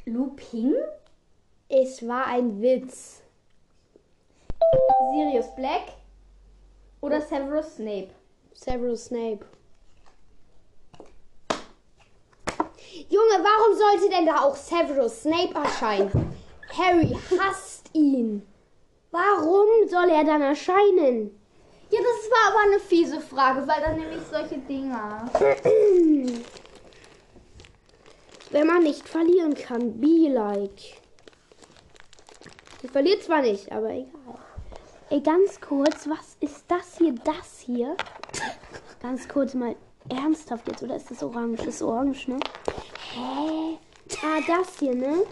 Lupin? 0.05 0.75
Es 1.67 2.07
war 2.07 2.27
ein 2.27 2.61
Witz. 2.61 3.21
Sirius 5.11 5.53
Black. 5.55 5.93
Oder 7.01 7.21
Severus 7.21 7.75
Snape. 7.75 8.09
Severus 8.53 9.05
Snape. 9.05 9.45
Junge, 13.09 13.43
warum 13.43 13.77
sollte 13.77 14.09
denn 14.09 14.25
da 14.25 14.41
auch 14.41 14.55
Severus 14.55 15.21
Snape 15.21 15.53
erscheinen? 15.53 16.33
Harry 16.77 17.15
hasst. 17.37 17.74
Warum 19.15 19.87
soll 19.87 20.09
er 20.09 20.25
dann 20.25 20.41
erscheinen? 20.41 21.39
Ja, 21.89 21.99
das 22.01 22.29
war 22.29 22.49
aber 22.51 22.59
eine 22.67 22.81
fiese 22.81 23.21
Frage, 23.21 23.65
weil 23.65 23.79
dann 23.79 23.95
nämlich 23.95 24.19
solche 24.29 24.57
Dinger. 24.57 25.31
Wenn 28.49 28.67
man 28.67 28.83
nicht 28.83 29.07
verlieren 29.07 29.53
kann, 29.53 30.01
be 30.01 30.27
like. 30.27 30.99
Sie 32.81 32.89
verliert 32.89 33.23
zwar 33.23 33.41
nicht, 33.41 33.71
aber 33.71 33.91
egal. 33.91 34.37
Ey, 35.09 35.21
ganz 35.21 35.61
kurz, 35.61 36.09
was 36.09 36.35
ist 36.41 36.65
das 36.67 36.97
hier? 36.97 37.15
Das 37.23 37.61
hier? 37.61 37.95
Ganz 39.01 39.29
kurz 39.29 39.53
mal 39.53 39.77
ernsthaft 40.09 40.67
jetzt, 40.67 40.83
oder 40.83 40.97
ist 40.97 41.09
das 41.09 41.23
orange? 41.23 41.55
Das 41.59 41.67
ist 41.75 41.81
orange, 41.83 42.27
ne? 42.27 42.39
Hä? 43.13 43.77
Ah, 44.23 44.41
das 44.45 44.77
hier, 44.77 44.93
ne? 44.93 45.25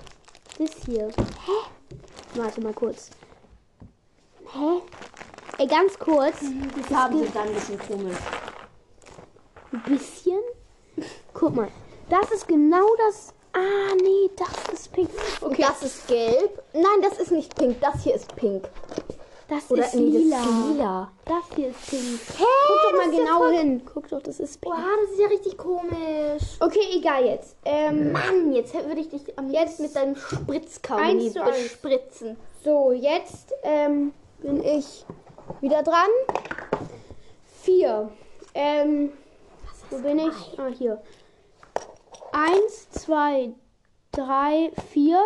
Das 0.58 0.72
hier. 0.86 1.10
Hä? 1.10 1.98
Warte 2.36 2.62
mal 2.62 2.74
kurz. 2.74 3.10
Hä? 4.54 4.82
Ey, 5.60 5.68
ganz 5.68 5.98
kurz. 6.00 6.36
Die 6.42 6.84
Farben 6.94 7.20
sind 7.20 7.36
dann 7.36 7.48
ein 7.48 7.54
bisschen 7.54 7.80
komisch. 7.80 8.18
Ein 9.72 9.84
bisschen. 9.88 10.40
Guck 11.34 11.56
mal. 11.56 11.68
Das 12.10 12.32
ist 12.32 12.48
genau 12.48 12.86
das. 13.08 13.34
Ah, 13.54 13.96
nee, 14.02 14.30
das 14.36 14.74
ist 14.74 14.92
pink. 14.94 15.10
Okay. 15.42 15.64
das 15.68 15.84
ist 15.84 16.08
gelb. 16.08 16.62
Nein, 16.74 17.02
das 17.02 17.20
ist 17.20 17.32
nicht 17.32 17.56
pink. 17.56 17.80
Das 17.82 18.04
hier 18.04 18.16
ist 18.16 18.36
pink. 18.36 18.68
Das 19.48 19.70
Oder 19.70 19.86
ist 19.86 19.94
nee, 19.96 20.12
das 20.12 20.22
lila. 20.22 20.40
ist 20.40 20.68
lila. 20.72 21.12
Das 21.26 21.44
hier 21.56 21.68
ist 21.70 21.90
pink. 21.90 22.20
Hä? 22.38 22.44
Guck 22.68 22.82
doch 22.82 22.92
das 22.98 23.06
mal 23.08 23.14
ja 23.14 23.20
genau 23.20 23.38
voll- 23.38 23.54
hin. 23.54 23.82
Guck 23.94 24.08
doch, 24.10 24.22
das 24.24 24.40
ist 24.40 24.60
pink. 24.62 24.74
Boah, 24.76 24.84
das 25.04 25.12
ist 25.12 25.20
ja 25.20 25.28
richtig 25.28 25.58
komisch. 25.58 26.44
Okay, 26.60 26.88
egal 26.96 27.26
jetzt. 27.26 27.56
Ähm, 27.66 28.12
Mann, 28.12 28.54
jetzt 28.54 28.74
würde 28.74 29.02
ich 29.02 29.10
dich 29.10 29.38
am 29.38 29.50
Jetzt 29.52 29.80
mit 29.80 29.96
deinem 29.96 30.16
Spritzkaugummi 30.16 31.30
bespritzen. 31.30 32.38
so, 32.64 32.92
jetzt 32.92 33.54
ähm, 33.64 34.14
bin 34.44 34.64
ich 34.64 35.06
wieder 35.62 35.82
dran. 35.82 36.10
Vier. 37.62 38.10
Ähm, 38.54 39.14
wo 39.90 39.98
bin 40.00 40.20
ich? 40.20 40.60
Ah, 40.60 40.68
hier. 40.68 41.02
Eins, 42.32 42.90
zwei, 42.92 43.54
drei, 44.12 44.72
vier. 44.92 45.20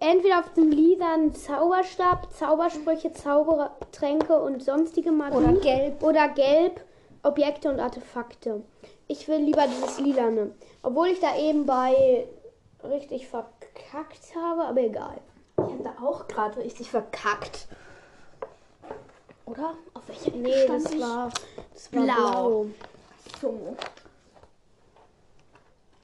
Entweder 0.00 0.40
auf 0.40 0.52
dem 0.52 0.70
lilanen 0.70 1.34
Zauberstab, 1.34 2.32
Zaubersprüche, 2.32 3.12
Zaubertränke 3.12 4.40
und 4.40 4.62
sonstige 4.62 5.12
Magie. 5.12 5.36
Oder 5.36 5.52
gelb. 5.54 6.02
Oder 6.02 6.28
gelb, 6.28 6.80
Objekte 7.22 7.70
und 7.70 7.80
Artefakte. 7.80 8.62
Ich 9.08 9.28
will 9.28 9.38
lieber 9.38 9.66
dieses 9.66 9.98
lilane. 10.00 10.52
Obwohl 10.82 11.08
ich 11.08 11.20
da 11.20 11.36
eben 11.36 11.66
bei 11.66 12.26
richtig 12.84 13.28
verkackt 13.28 14.34
habe, 14.36 14.64
aber 14.64 14.82
egal. 14.82 15.20
Ich 15.56 15.64
habe 15.64 15.82
da 15.82 15.94
auch 16.04 16.28
gerade 16.28 16.58
richtig 16.58 16.90
verkackt. 16.90 17.66
Oder? 19.46 19.74
Auf 19.92 20.08
welcher 20.08 20.28
Ecke 20.28 20.38
Nee, 20.38 20.64
stand 20.64 20.84
das 20.84 20.92
ich? 20.92 21.00
war, 21.00 21.30
das 21.72 21.92
war 21.92 22.02
Blau. 22.02 22.14
blau. 22.14 22.66
So. 23.40 23.76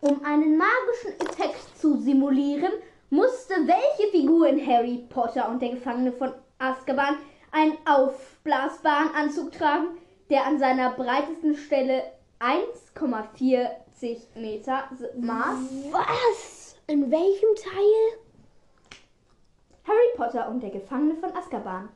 Um 0.02 0.24
einen 0.24 0.56
magischen 0.56 1.12
Effekt 1.20 1.78
zu 1.78 1.96
simulieren, 1.98 2.72
musste 3.10 3.54
welche 3.66 4.10
Figur 4.10 4.46
in 4.48 4.64
Harry 4.66 5.04
Potter 5.08 5.48
und 5.48 5.60
der 5.60 5.70
Gefangene 5.70 6.12
von 6.12 6.32
Azkaban 6.58 7.16
einen 7.52 7.76
aufblasbaren 7.86 9.14
Anzug 9.14 9.52
tragen, 9.52 9.88
der 10.30 10.46
an 10.46 10.58
seiner 10.58 10.92
breitesten 10.92 11.56
Stelle 11.56 12.02
1,40 12.38 14.18
Meter 14.36 14.84
maß? 15.18 15.58
Was? 15.90 16.76
In 16.86 17.10
welchem 17.10 17.54
Teil? 17.56 18.18
Harry 19.86 20.16
Potter 20.16 20.48
und 20.48 20.62
der 20.62 20.70
Gefangene 20.70 21.16
von 21.16 21.34
Azkaban. 21.36 21.88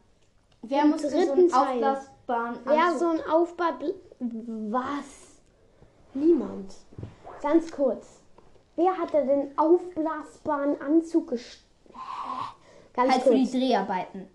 Wer 0.67 0.83
Im 0.83 0.91
musste 0.91 1.11
so 1.11 1.17
einen 1.17 1.53
aufblasbaren 1.53 2.59
Wer 2.65 2.99
so 2.99 3.09
ein 3.09 3.21
Aufbau. 3.31 3.75
Was? 4.19 5.41
Niemand. 6.15 6.75
Ganz 7.43 7.71
kurz. 7.71 8.23
Wer 8.77 8.97
hatte 8.97 9.25
den 9.25 9.57
aufblasbaren 9.59 10.81
Anzug 10.81 11.31
gest? 11.31 11.65
Ganz 12.95 13.13
halt 13.13 13.23
für 13.23 13.35
die 13.35 13.43
kurz. 13.43 13.53
Dreharbeiten. 13.53 14.29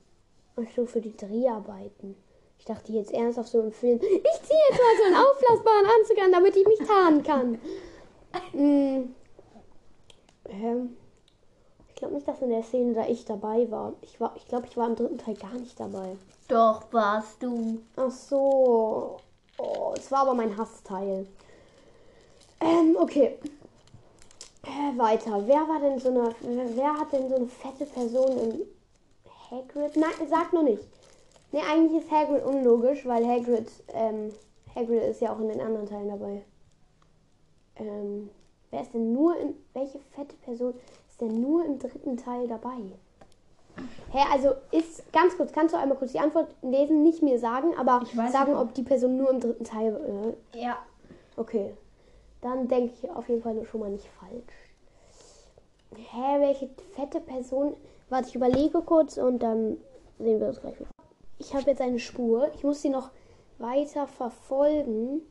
Ach 0.55 0.75
so, 0.75 0.85
für 0.85 1.01
die 1.01 1.15
Dreharbeiten. 1.15 2.15
Ich 2.59 2.65
dachte 2.65 2.91
jetzt 2.91 3.13
ernsthaft 3.13 3.49
so 3.49 3.61
im 3.61 3.71
Film. 3.71 3.99
Ich 3.99 4.41
ziehe 4.43 4.59
jetzt 4.69 4.79
mal 4.79 4.97
so 4.97 5.03
einen 5.05 5.15
aufblasbaren 5.15 5.85
Anzug 5.85 6.17
an, 6.23 6.31
damit 6.31 6.55
ich 6.55 6.67
mich 6.67 6.79
tarnen 6.87 7.23
kann. 7.23 7.59
Hm. 8.51 9.15
Ähm. 10.47 10.95
Ich 11.99 12.01
glaube 12.01 12.15
nicht, 12.15 12.29
dass 12.29 12.41
in 12.41 12.49
der 12.49 12.63
Szene 12.63 12.93
da 12.93 13.05
ich 13.07 13.25
dabei 13.25 13.69
war. 13.69 13.91
Ich 13.99 14.21
war, 14.21 14.31
ich 14.37 14.47
glaube, 14.47 14.67
ich 14.67 14.77
war 14.77 14.87
im 14.87 14.95
dritten 14.95 15.17
Teil 15.17 15.35
gar 15.35 15.51
nicht 15.55 15.77
dabei. 15.77 16.15
Doch, 16.47 16.83
warst 16.93 17.43
du. 17.43 17.81
Ach 17.97 18.09
so. 18.09 19.17
Oh, 19.57 19.93
es 19.97 20.09
war 20.09 20.19
aber 20.19 20.33
mein 20.33 20.57
Hassteil. 20.57 21.27
Ähm, 22.61 22.95
okay. 22.97 23.37
Äh, 24.63 24.97
weiter. 24.97 25.45
Wer 25.45 25.67
war 25.67 25.81
denn 25.81 25.99
so 25.99 26.07
eine. 26.07 26.33
Wer, 26.39 26.77
wer 26.77 26.93
hat 26.93 27.11
denn 27.11 27.27
so 27.27 27.35
eine 27.35 27.47
fette 27.47 27.85
Person 27.85 28.37
im 28.37 28.61
Hagrid? 29.51 29.97
Nein, 29.97 30.29
sag 30.29 30.53
nur 30.53 30.63
nicht. 30.63 30.87
Ne, 31.51 31.59
eigentlich 31.69 32.01
ist 32.01 32.11
Hagrid 32.11 32.45
unlogisch, 32.45 33.05
weil 33.05 33.27
Hagrid. 33.27 33.69
Ähm, 33.89 34.31
Hagrid 34.73 35.03
ist 35.03 35.19
ja 35.19 35.33
auch 35.33 35.39
in 35.41 35.49
den 35.49 35.59
anderen 35.59 35.85
Teilen 35.89 36.07
dabei. 36.07 36.45
Ähm, 37.75 38.29
wer 38.71 38.83
ist 38.83 38.93
denn 38.93 39.11
nur 39.11 39.37
in. 39.37 39.53
Welche 39.73 39.99
fette 40.15 40.37
Person 40.37 40.73
ist 41.19 41.21
denn 41.21 41.41
nur 41.41 41.65
im 41.65 41.79
dritten 41.79 42.15
Teil 42.17 42.47
dabei? 42.47 42.77
Hä, 44.11 44.19
also 44.31 44.53
ist 44.71 45.11
ganz 45.13 45.35
kurz, 45.37 45.51
kannst 45.51 45.73
du 45.73 45.77
einmal 45.79 45.97
kurz 45.97 46.11
die 46.13 46.19
Antwort 46.19 46.47
lesen, 46.61 47.03
nicht 47.03 47.21
mir 47.21 47.39
sagen, 47.39 47.73
aber 47.77 48.01
Ich 48.03 48.15
weiß 48.15 48.31
sagen, 48.31 48.53
nicht. 48.53 48.61
ob 48.61 48.73
die 48.73 48.83
Person 48.83 49.17
nur 49.17 49.29
im 49.29 49.39
dritten 49.39 49.63
Teil. 49.63 50.35
Äh, 50.53 50.59
Ja. 50.59 50.77
Okay. 51.37 51.73
Dann 52.41 52.67
denke 52.67 52.93
ich 52.93 53.09
auf 53.09 53.27
jeden 53.29 53.41
Fall 53.41 53.63
schon 53.65 53.81
mal 53.81 53.89
nicht 53.89 54.07
falsch. 54.19 54.53
Hä, 55.95 56.39
welche 56.39 56.69
fette 56.95 57.19
Person? 57.19 57.73
Warte, 58.09 58.29
ich 58.29 58.35
überlege 58.35 58.81
kurz 58.81 59.17
und 59.17 59.39
dann 59.39 59.77
sehen 60.19 60.39
wir 60.39 60.47
uns 60.47 60.61
gleich 60.61 60.79
wieder. 60.79 60.89
Ich 61.37 61.53
habe 61.53 61.69
jetzt 61.69 61.81
eine 61.81 61.99
Spur. 61.99 62.49
Ich 62.55 62.63
muss 62.63 62.81
sie 62.81 62.89
noch 62.89 63.09
weiter 63.57 64.07
verfolgen. 64.07 65.21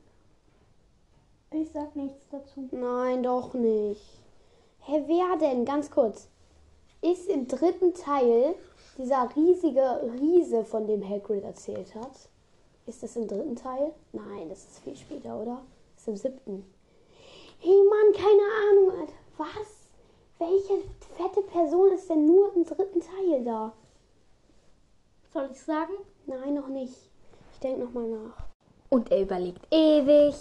Ich 1.50 1.70
sag 1.70 1.96
nichts 1.96 2.26
dazu. 2.30 2.68
Nein, 2.72 3.22
doch 3.22 3.54
nicht. 3.54 4.20
Hä, 4.90 5.04
wer 5.06 5.36
denn? 5.36 5.66
Ganz 5.66 5.90
kurz. 5.90 6.30
Ist 7.02 7.28
im 7.28 7.46
dritten 7.46 7.92
Teil 7.92 8.54
dieser 8.96 9.28
riesige 9.36 10.00
Riese, 10.18 10.64
von 10.64 10.86
dem 10.86 11.06
Hagrid 11.06 11.44
erzählt 11.44 11.94
hat? 11.94 12.30
Ist 12.86 13.02
das 13.02 13.14
im 13.16 13.28
dritten 13.28 13.54
Teil? 13.54 13.92
Nein, 14.14 14.48
das 14.48 14.60
ist 14.60 14.78
viel 14.78 14.96
später, 14.96 15.38
oder? 15.38 15.60
Das 15.94 16.04
ist 16.04 16.08
im 16.08 16.16
siebten. 16.16 16.74
Hey 17.58 17.82
Mann, 17.84 18.14
keine 18.14 18.40
Ahnung, 18.70 19.00
Alter. 19.00 19.12
Was? 19.36 19.76
Welche 20.38 20.82
fette 21.18 21.42
Person 21.42 21.92
ist 21.92 22.08
denn 22.08 22.24
nur 22.24 22.56
im 22.56 22.64
dritten 22.64 23.02
Teil 23.02 23.44
da? 23.44 23.74
Soll 25.34 25.50
ich 25.52 25.60
sagen? 25.60 25.92
Nein, 26.24 26.54
noch 26.54 26.68
nicht. 26.68 27.10
Ich 27.52 27.58
denke 27.60 27.84
nochmal 27.84 28.08
nach. 28.08 28.38
Und 28.88 29.10
er 29.10 29.20
überlegt 29.20 29.66
ewig. 29.70 30.34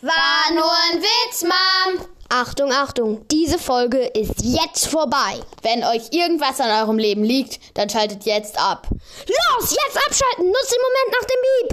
War 0.00 0.54
nur 0.54 0.70
ein 0.92 1.02
Witz, 1.02 1.42
Mom. 1.42 2.06
Achtung, 2.28 2.70
Achtung, 2.70 3.26
diese 3.32 3.58
Folge 3.58 3.98
ist 3.98 4.44
jetzt 4.44 4.86
vorbei. 4.86 5.40
Wenn 5.62 5.82
euch 5.82 6.12
irgendwas 6.12 6.60
an 6.60 6.70
eurem 6.70 6.98
Leben 6.98 7.24
liegt, 7.24 7.76
dann 7.76 7.88
schaltet 7.88 8.24
jetzt 8.24 8.56
ab. 8.60 8.86
Los, 8.90 9.70
jetzt 9.70 9.96
abschalten, 10.06 10.46
nutzt 10.46 10.72
den 10.72 10.82
Moment 10.82 11.20
nach 11.20 11.26
dem 11.26 11.40
Beep. 11.42 11.72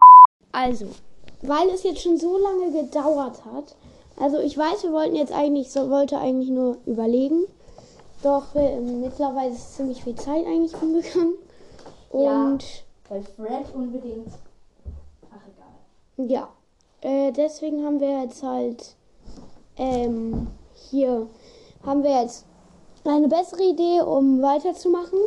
Also, 0.53 0.87
weil 1.41 1.69
es 1.69 1.83
jetzt 1.83 2.01
schon 2.01 2.17
so 2.17 2.37
lange 2.37 2.71
gedauert 2.71 3.43
hat. 3.45 3.75
Also 4.17 4.39
ich 4.39 4.57
weiß, 4.57 4.83
wir 4.83 4.91
wollten 4.91 5.15
jetzt 5.15 5.33
eigentlich, 5.33 5.71
so 5.71 5.89
wollte 5.89 6.17
eigentlich 6.17 6.49
nur 6.49 6.77
überlegen. 6.85 7.45
Doch 8.23 8.55
äh, 8.55 8.79
mittlerweile 8.79 9.51
ist 9.51 9.75
ziemlich 9.75 10.03
viel 10.03 10.15
Zeit 10.15 10.45
eigentlich 10.47 10.73
umgegangen. 10.81 11.35
Und 12.09 12.63
Weil 13.09 13.23
Fred 13.35 13.65
unbedingt. 13.75 14.31
Ach, 15.31 15.41
egal. 16.17 16.31
ja, 16.31 16.47
äh, 17.05 17.31
deswegen 17.31 17.85
haben 17.85 17.99
wir 17.99 18.23
jetzt 18.23 18.41
halt 18.41 18.95
ähm, 19.77 20.47
hier 20.89 21.27
haben 21.85 22.03
wir 22.03 22.21
jetzt 22.21 22.45
eine 23.03 23.27
bessere 23.27 23.63
Idee, 23.63 24.01
um 24.01 24.41
weiterzumachen. 24.41 25.19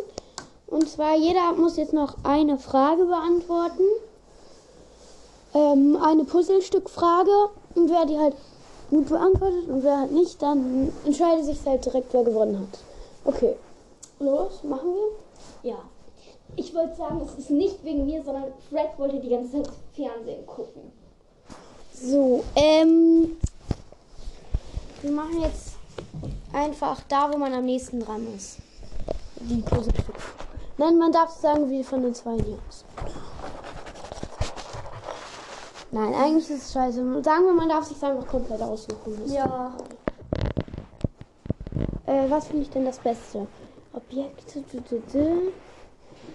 Und 0.66 0.88
zwar 0.88 1.16
jeder 1.16 1.52
muss 1.52 1.76
jetzt 1.76 1.92
noch 1.92 2.16
eine 2.24 2.58
Frage 2.58 3.04
beantworten. 3.04 3.84
Ähm, 5.54 5.96
eine 6.02 6.24
Puzzlestückfrage. 6.24 7.50
Und 7.74 7.88
wer 7.90 8.06
die 8.06 8.18
halt 8.18 8.34
gut 8.90 9.08
beantwortet 9.08 9.68
und 9.68 9.84
wer 9.84 10.00
halt 10.00 10.12
nicht, 10.12 10.42
dann 10.42 10.92
entscheidet 11.04 11.44
sich 11.44 11.64
halt 11.64 11.84
direkt, 11.84 12.12
wer 12.12 12.24
gewonnen 12.24 12.58
hat. 12.58 12.80
Okay. 13.24 13.54
Los, 14.18 14.64
machen 14.64 14.94
wir? 14.94 15.70
Ja. 15.70 15.78
Ich 16.56 16.74
wollte 16.74 16.96
sagen, 16.96 17.20
es 17.24 17.38
ist 17.38 17.50
nicht 17.50 17.84
wegen 17.84 18.04
mir, 18.04 18.22
sondern 18.24 18.44
Fred 18.68 18.88
wollte 18.96 19.20
die 19.20 19.28
ganze 19.28 19.62
Zeit 19.62 19.70
Fernsehen 19.94 20.44
gucken. 20.46 20.97
So, 22.00 22.44
ähm. 22.54 23.36
Wir 25.02 25.10
machen 25.10 25.40
jetzt 25.42 25.74
einfach 26.52 27.00
da, 27.08 27.32
wo 27.32 27.38
man 27.38 27.52
am 27.52 27.64
nächsten 27.64 28.00
dran 28.00 28.26
ist. 28.36 28.58
Die 29.40 29.62
Puzzlestücke. 29.62 30.12
Nein, 30.76 30.96
man 30.98 31.10
darf 31.10 31.30
sagen, 31.30 31.68
wie 31.70 31.82
von 31.82 32.02
den 32.02 32.14
zwei 32.14 32.34
hier 32.34 32.58
ist. 32.68 32.84
Nein, 35.90 36.14
eigentlich 36.14 36.50
ist 36.50 36.66
es 36.66 36.72
scheiße. 36.72 37.22
Sagen 37.22 37.46
wir, 37.46 37.54
man 37.54 37.68
darf 37.68 37.84
sich 37.84 38.02
einfach 38.02 38.26
komplett 38.26 38.60
aussuchen. 38.60 39.32
Ja. 39.32 39.72
Äh, 42.06 42.28
was 42.28 42.46
finde 42.46 42.62
ich 42.62 42.70
denn 42.70 42.84
das 42.84 42.98
Beste? 42.98 43.46
Objekte. 43.92 44.62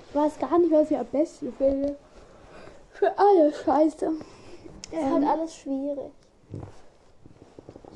Ich 0.10 0.16
weiß 0.16 0.40
gar 0.40 0.58
nicht, 0.60 0.72
was 0.72 0.92
ich 0.92 0.98
am 0.98 1.06
besten 1.06 1.54
finde. 1.54 1.96
Für 2.92 3.18
alle 3.18 3.54
Scheiße. 3.54 4.12
Es 4.92 5.00
ist 5.00 5.12
halt 5.12 5.26
alles 5.26 5.56
schwierig. 5.56 6.12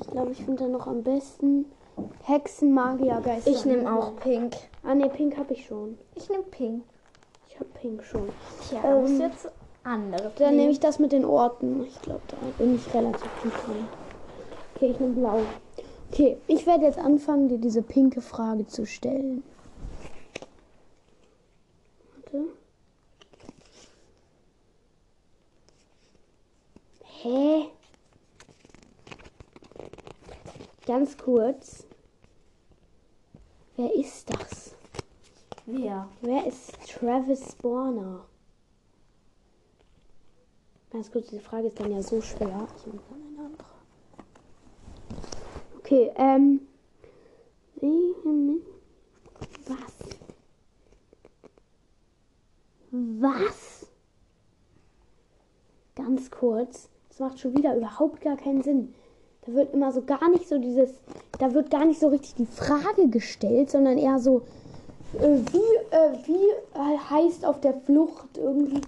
Ich 0.00 0.06
glaube, 0.08 0.32
ich 0.32 0.38
finde 0.38 0.64
dann 0.64 0.72
noch 0.72 0.86
am 0.86 1.02
besten 1.02 1.66
Hexen, 2.22 2.72
Magier, 2.72 3.20
Geister. 3.20 3.50
Ich 3.50 3.64
nehme 3.64 3.92
auch 3.92 4.16
Pink. 4.16 4.56
Ah, 4.82 4.94
ne, 4.94 5.08
Pink 5.08 5.36
habe 5.36 5.54
ich 5.54 5.66
schon. 5.66 5.98
Ich 6.14 6.28
nehme 6.28 6.44
Pink. 6.44 6.84
Ich 7.48 7.56
habe 7.56 7.68
Pink 7.80 8.04
schon. 8.04 8.28
Tja, 8.68 8.80
Ähm, 8.84 8.90
du 8.90 9.00
musst 9.00 9.20
jetzt 9.20 9.50
andere 9.84 10.32
Dann 10.38 10.56
nehme 10.56 10.70
ich 10.70 10.80
das 10.80 10.98
mit 10.98 11.12
den 11.12 11.24
Orten. 11.24 11.84
Ich 11.84 12.00
glaube, 12.02 12.22
da 12.28 12.36
bin 12.58 12.74
ich 12.76 12.94
relativ 12.94 13.30
gut 13.42 13.52
drin. 13.66 13.88
Okay, 14.74 14.90
ich 14.92 15.00
nehme 15.00 15.14
blau. 15.14 15.40
Okay, 16.10 16.38
ich 16.46 16.66
werde 16.66 16.84
jetzt 16.84 16.98
anfangen, 16.98 17.48
dir 17.48 17.58
diese 17.58 17.82
pinke 17.82 18.20
Frage 18.20 18.66
zu 18.66 18.86
stellen. 18.86 19.42
Warte. 22.14 22.44
Hä? 27.04 27.64
Ganz 30.98 31.16
kurz. 31.16 31.86
Wer 33.76 33.94
ist 33.94 34.28
das? 34.30 34.74
Wer? 35.64 36.08
Wer 36.22 36.44
ist 36.44 36.72
Travis 36.88 37.54
Borner? 37.54 38.24
Ganz 40.90 41.08
kurz, 41.12 41.28
die 41.28 41.38
Frage 41.38 41.68
ist 41.68 41.78
dann 41.78 41.92
ja 41.92 42.02
so 42.02 42.20
schwer. 42.20 42.66
Okay, 45.78 46.10
ähm. 46.16 46.62
Was? 49.68 49.94
Was? 52.90 53.86
Ganz 55.94 56.28
kurz. 56.32 56.88
Das 57.08 57.20
macht 57.20 57.38
schon 57.38 57.56
wieder 57.56 57.76
überhaupt 57.76 58.20
gar 58.20 58.36
keinen 58.36 58.64
Sinn. 58.64 58.94
Da 59.48 59.54
wird 59.54 59.72
immer 59.72 59.92
so 59.92 60.02
gar 60.02 60.28
nicht 60.28 60.46
so 60.46 60.58
dieses. 60.58 60.90
Da 61.38 61.54
wird 61.54 61.70
gar 61.70 61.86
nicht 61.86 61.98
so 61.98 62.08
richtig 62.08 62.34
die 62.34 62.44
Frage 62.44 63.08
gestellt, 63.08 63.70
sondern 63.70 63.96
eher 63.96 64.18
so. 64.18 64.42
Äh, 65.14 65.38
wie, 65.52 65.96
äh, 65.96 66.12
wie 66.26 66.50
äh, 66.74 66.98
heißt 67.10 67.46
auf 67.46 67.58
der 67.62 67.72
Flucht 67.72 68.36
irgendwie. 68.36 68.82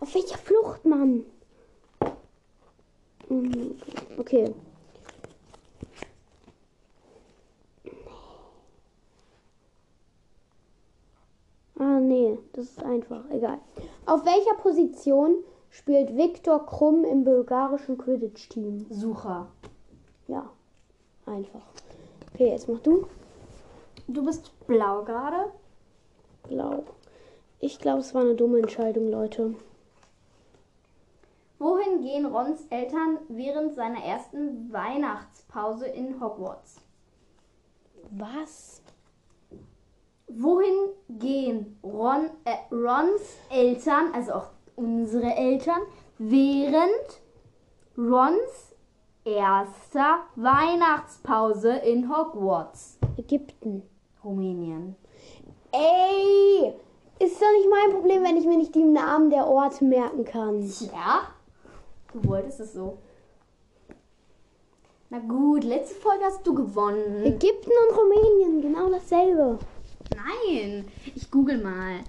Auf 0.00 0.14
welcher 0.14 0.38
Flucht, 0.38 0.86
Mann? 0.86 1.24
Mhm, 3.28 3.74
Okay. 4.18 4.54
Ah, 11.78 12.00
nee, 12.00 12.38
das 12.54 12.64
ist 12.64 12.82
einfach. 12.82 13.28
Egal. 13.30 13.58
Auf 14.06 14.24
welcher 14.24 14.54
Position 14.62 15.36
spielt 15.68 16.16
Viktor 16.16 16.64
Krumm 16.64 17.04
im 17.04 17.24
bulgarischen 17.24 17.98
Quidditch-Team? 17.98 18.86
Sucher. 18.88 19.48
Ja, 20.28 20.48
einfach. 21.26 21.62
Okay, 22.32 22.50
jetzt 22.50 22.68
mach 22.68 22.80
du. 22.80 23.08
Du 24.06 24.24
bist 24.24 24.52
blau 24.66 25.02
gerade. 25.02 25.52
Blau. 26.48 26.84
Ich 27.60 27.78
glaube, 27.78 28.00
es 28.00 28.14
war 28.14 28.22
eine 28.22 28.36
dumme 28.36 28.58
Entscheidung, 28.58 29.08
Leute. 29.10 29.54
Wohin 31.58 32.02
gehen 32.02 32.26
Rons 32.26 32.66
Eltern 32.70 33.18
während 33.28 33.74
seiner 33.74 34.04
ersten 34.04 34.72
Weihnachtspause 34.72 35.86
in 35.86 36.20
Hogwarts? 36.20 36.80
Was? 38.10 38.80
Wohin 40.28 40.90
gehen 41.08 41.78
Ron, 41.82 42.30
äh, 42.44 42.72
Rons 42.72 43.22
Eltern, 43.50 44.12
also 44.14 44.34
auch 44.34 44.50
unsere 44.76 45.34
Eltern, 45.34 45.80
während 46.18 47.20
Rons 47.96 48.67
erster 49.28 50.20
Weihnachtspause 50.36 51.76
in 51.76 52.08
Hogwarts? 52.08 52.98
Ägypten. 53.16 53.82
Rumänien. 54.24 54.96
Ey! 55.72 56.72
Ist 57.20 57.40
doch 57.40 57.52
nicht 57.56 57.68
mein 57.70 57.94
Problem, 57.94 58.22
wenn 58.22 58.36
ich 58.36 58.46
mir 58.46 58.56
nicht 58.56 58.74
die 58.74 58.84
Namen 58.84 59.30
der 59.30 59.46
Orte 59.46 59.84
merken 59.84 60.24
kann. 60.24 60.62
Ja? 60.92 61.22
Du 62.12 62.28
wolltest 62.28 62.60
es 62.60 62.72
so. 62.72 62.98
Na 65.10 65.18
gut, 65.18 65.64
letzte 65.64 65.94
Folge 65.96 66.24
hast 66.24 66.46
du 66.46 66.54
gewonnen. 66.54 67.24
Ägypten 67.24 67.70
und 67.70 67.98
Rumänien, 67.98 68.60
genau 68.60 68.90
dasselbe. 68.90 69.58
Nein, 70.14 70.86
ich 71.14 71.30
google 71.30 71.58
mal. 71.58 72.00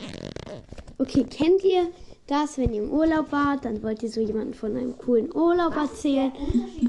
Okay, 0.97 1.24
kennt 1.24 1.63
ihr 1.63 1.88
das, 2.30 2.57
wenn 2.57 2.73
ihr 2.73 2.84
im 2.84 2.91
Urlaub 2.91 3.32
wart, 3.32 3.65
dann 3.65 3.82
wollt 3.82 4.03
ihr 4.03 4.09
so 4.09 4.21
jemanden 4.21 4.53
von 4.53 4.75
einem 4.75 4.97
coolen 4.97 5.34
Urlaub 5.34 5.75
erzählen, 5.75 6.32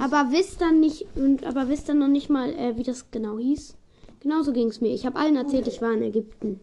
aber 0.01 0.31
wisst 0.31 0.61
dann 0.61 0.81
nicht 0.81 1.07
und 1.17 1.45
aber 1.45 1.69
wisst 1.69 1.89
dann 1.89 1.99
noch 1.99 2.09
nicht 2.09 2.29
mal, 2.29 2.51
äh, 2.51 2.77
wie 2.77 2.83
das 2.83 3.11
genau 3.11 3.39
hieß. 3.39 3.77
Genauso 4.21 4.53
ging 4.53 4.69
es 4.69 4.81
mir. 4.83 4.93
Ich 4.93 5.07
habe 5.07 5.19
allen 5.19 5.37
erzählt, 5.37 5.67
ich 5.67 5.81
war 5.81 5.93
in 5.93 6.03
Ägypten. 6.03 6.61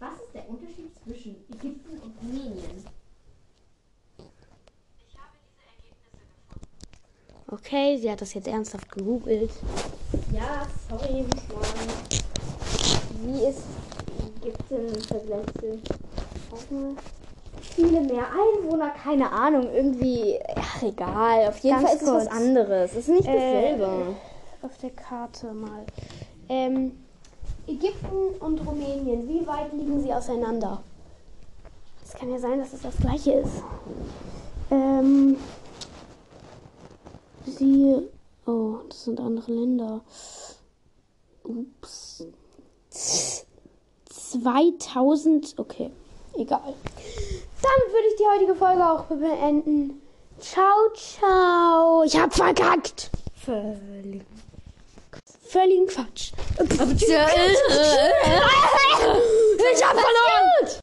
Was 0.00 0.14
ist 0.14 0.34
der 0.34 0.48
Unterschied 0.48 0.90
zwischen 1.04 1.36
Ägypten 1.52 1.98
und 1.98 2.12
Rumänien? 2.20 2.84
Okay, 7.50 7.96
sie 7.96 8.10
hat 8.10 8.20
das 8.20 8.34
jetzt 8.34 8.48
ernsthaft 8.48 8.90
gegoogelt. 8.90 9.50
Ja, 10.34 10.66
sorry, 10.90 11.22
Mann. 11.22 11.28
Wie 13.22 13.46
ist 13.46 13.62
Ägypten 14.48 14.88
im 14.94 15.00
Vergleich 15.02 15.46
zu 15.60 16.96
viele 17.60 18.00
mehr 18.00 18.26
Einwohner? 18.30 18.90
Keine 18.90 19.30
Ahnung, 19.30 19.68
irgendwie. 19.72 20.38
Ach, 20.56 20.82
egal. 20.82 21.48
Auf 21.48 21.58
jeden 21.58 21.76
Ganz 21.76 21.88
Fall 21.88 21.96
ist 21.96 22.02
es 22.02 22.08
was 22.08 22.24
kurz. 22.28 22.36
anderes. 22.36 22.90
Es 22.92 22.98
ist 22.98 23.08
nicht 23.08 23.28
Äh, 23.28 23.32
dasselbe. 23.76 24.16
Auf 24.62 24.76
der 24.78 24.90
Karte 24.90 25.52
mal. 25.52 25.84
Ähm, 26.48 26.92
Ägypten 27.66 28.36
und 28.40 28.66
Rumänien, 28.66 29.28
wie 29.28 29.46
weit 29.46 29.72
liegen 29.72 30.00
sie 30.00 30.12
auseinander? 30.12 30.82
Es 32.04 32.14
kann 32.14 32.30
ja 32.30 32.38
sein, 32.38 32.58
dass 32.58 32.72
es 32.72 32.80
das 32.82 32.96
gleiche 32.96 33.32
ist. 33.32 33.62
Ähm, 34.70 35.36
sie. 37.46 38.08
Oh, 38.46 38.76
das 38.88 39.04
sind 39.04 39.20
andere 39.20 39.52
Länder. 39.52 40.00
Ups. 41.44 42.26
2000. 44.32 45.54
Okay, 45.58 45.90
egal. 46.34 46.74
Damit 47.62 47.92
würde 47.92 48.08
ich 48.08 48.16
die 48.16 48.26
heutige 48.34 48.54
Folge 48.54 48.84
auch 48.84 49.04
beenden. 49.04 50.02
Ciao, 50.40 50.90
ciao. 50.94 52.04
Ich 52.04 52.18
hab 52.18 52.32
verkackt. 52.34 53.10
Völlig. 53.44 54.22
Völligen 55.48 55.86
Quatsch. 55.86 56.32
Ich 56.60 56.78
hab 59.84 59.94
verloren. 59.98 60.68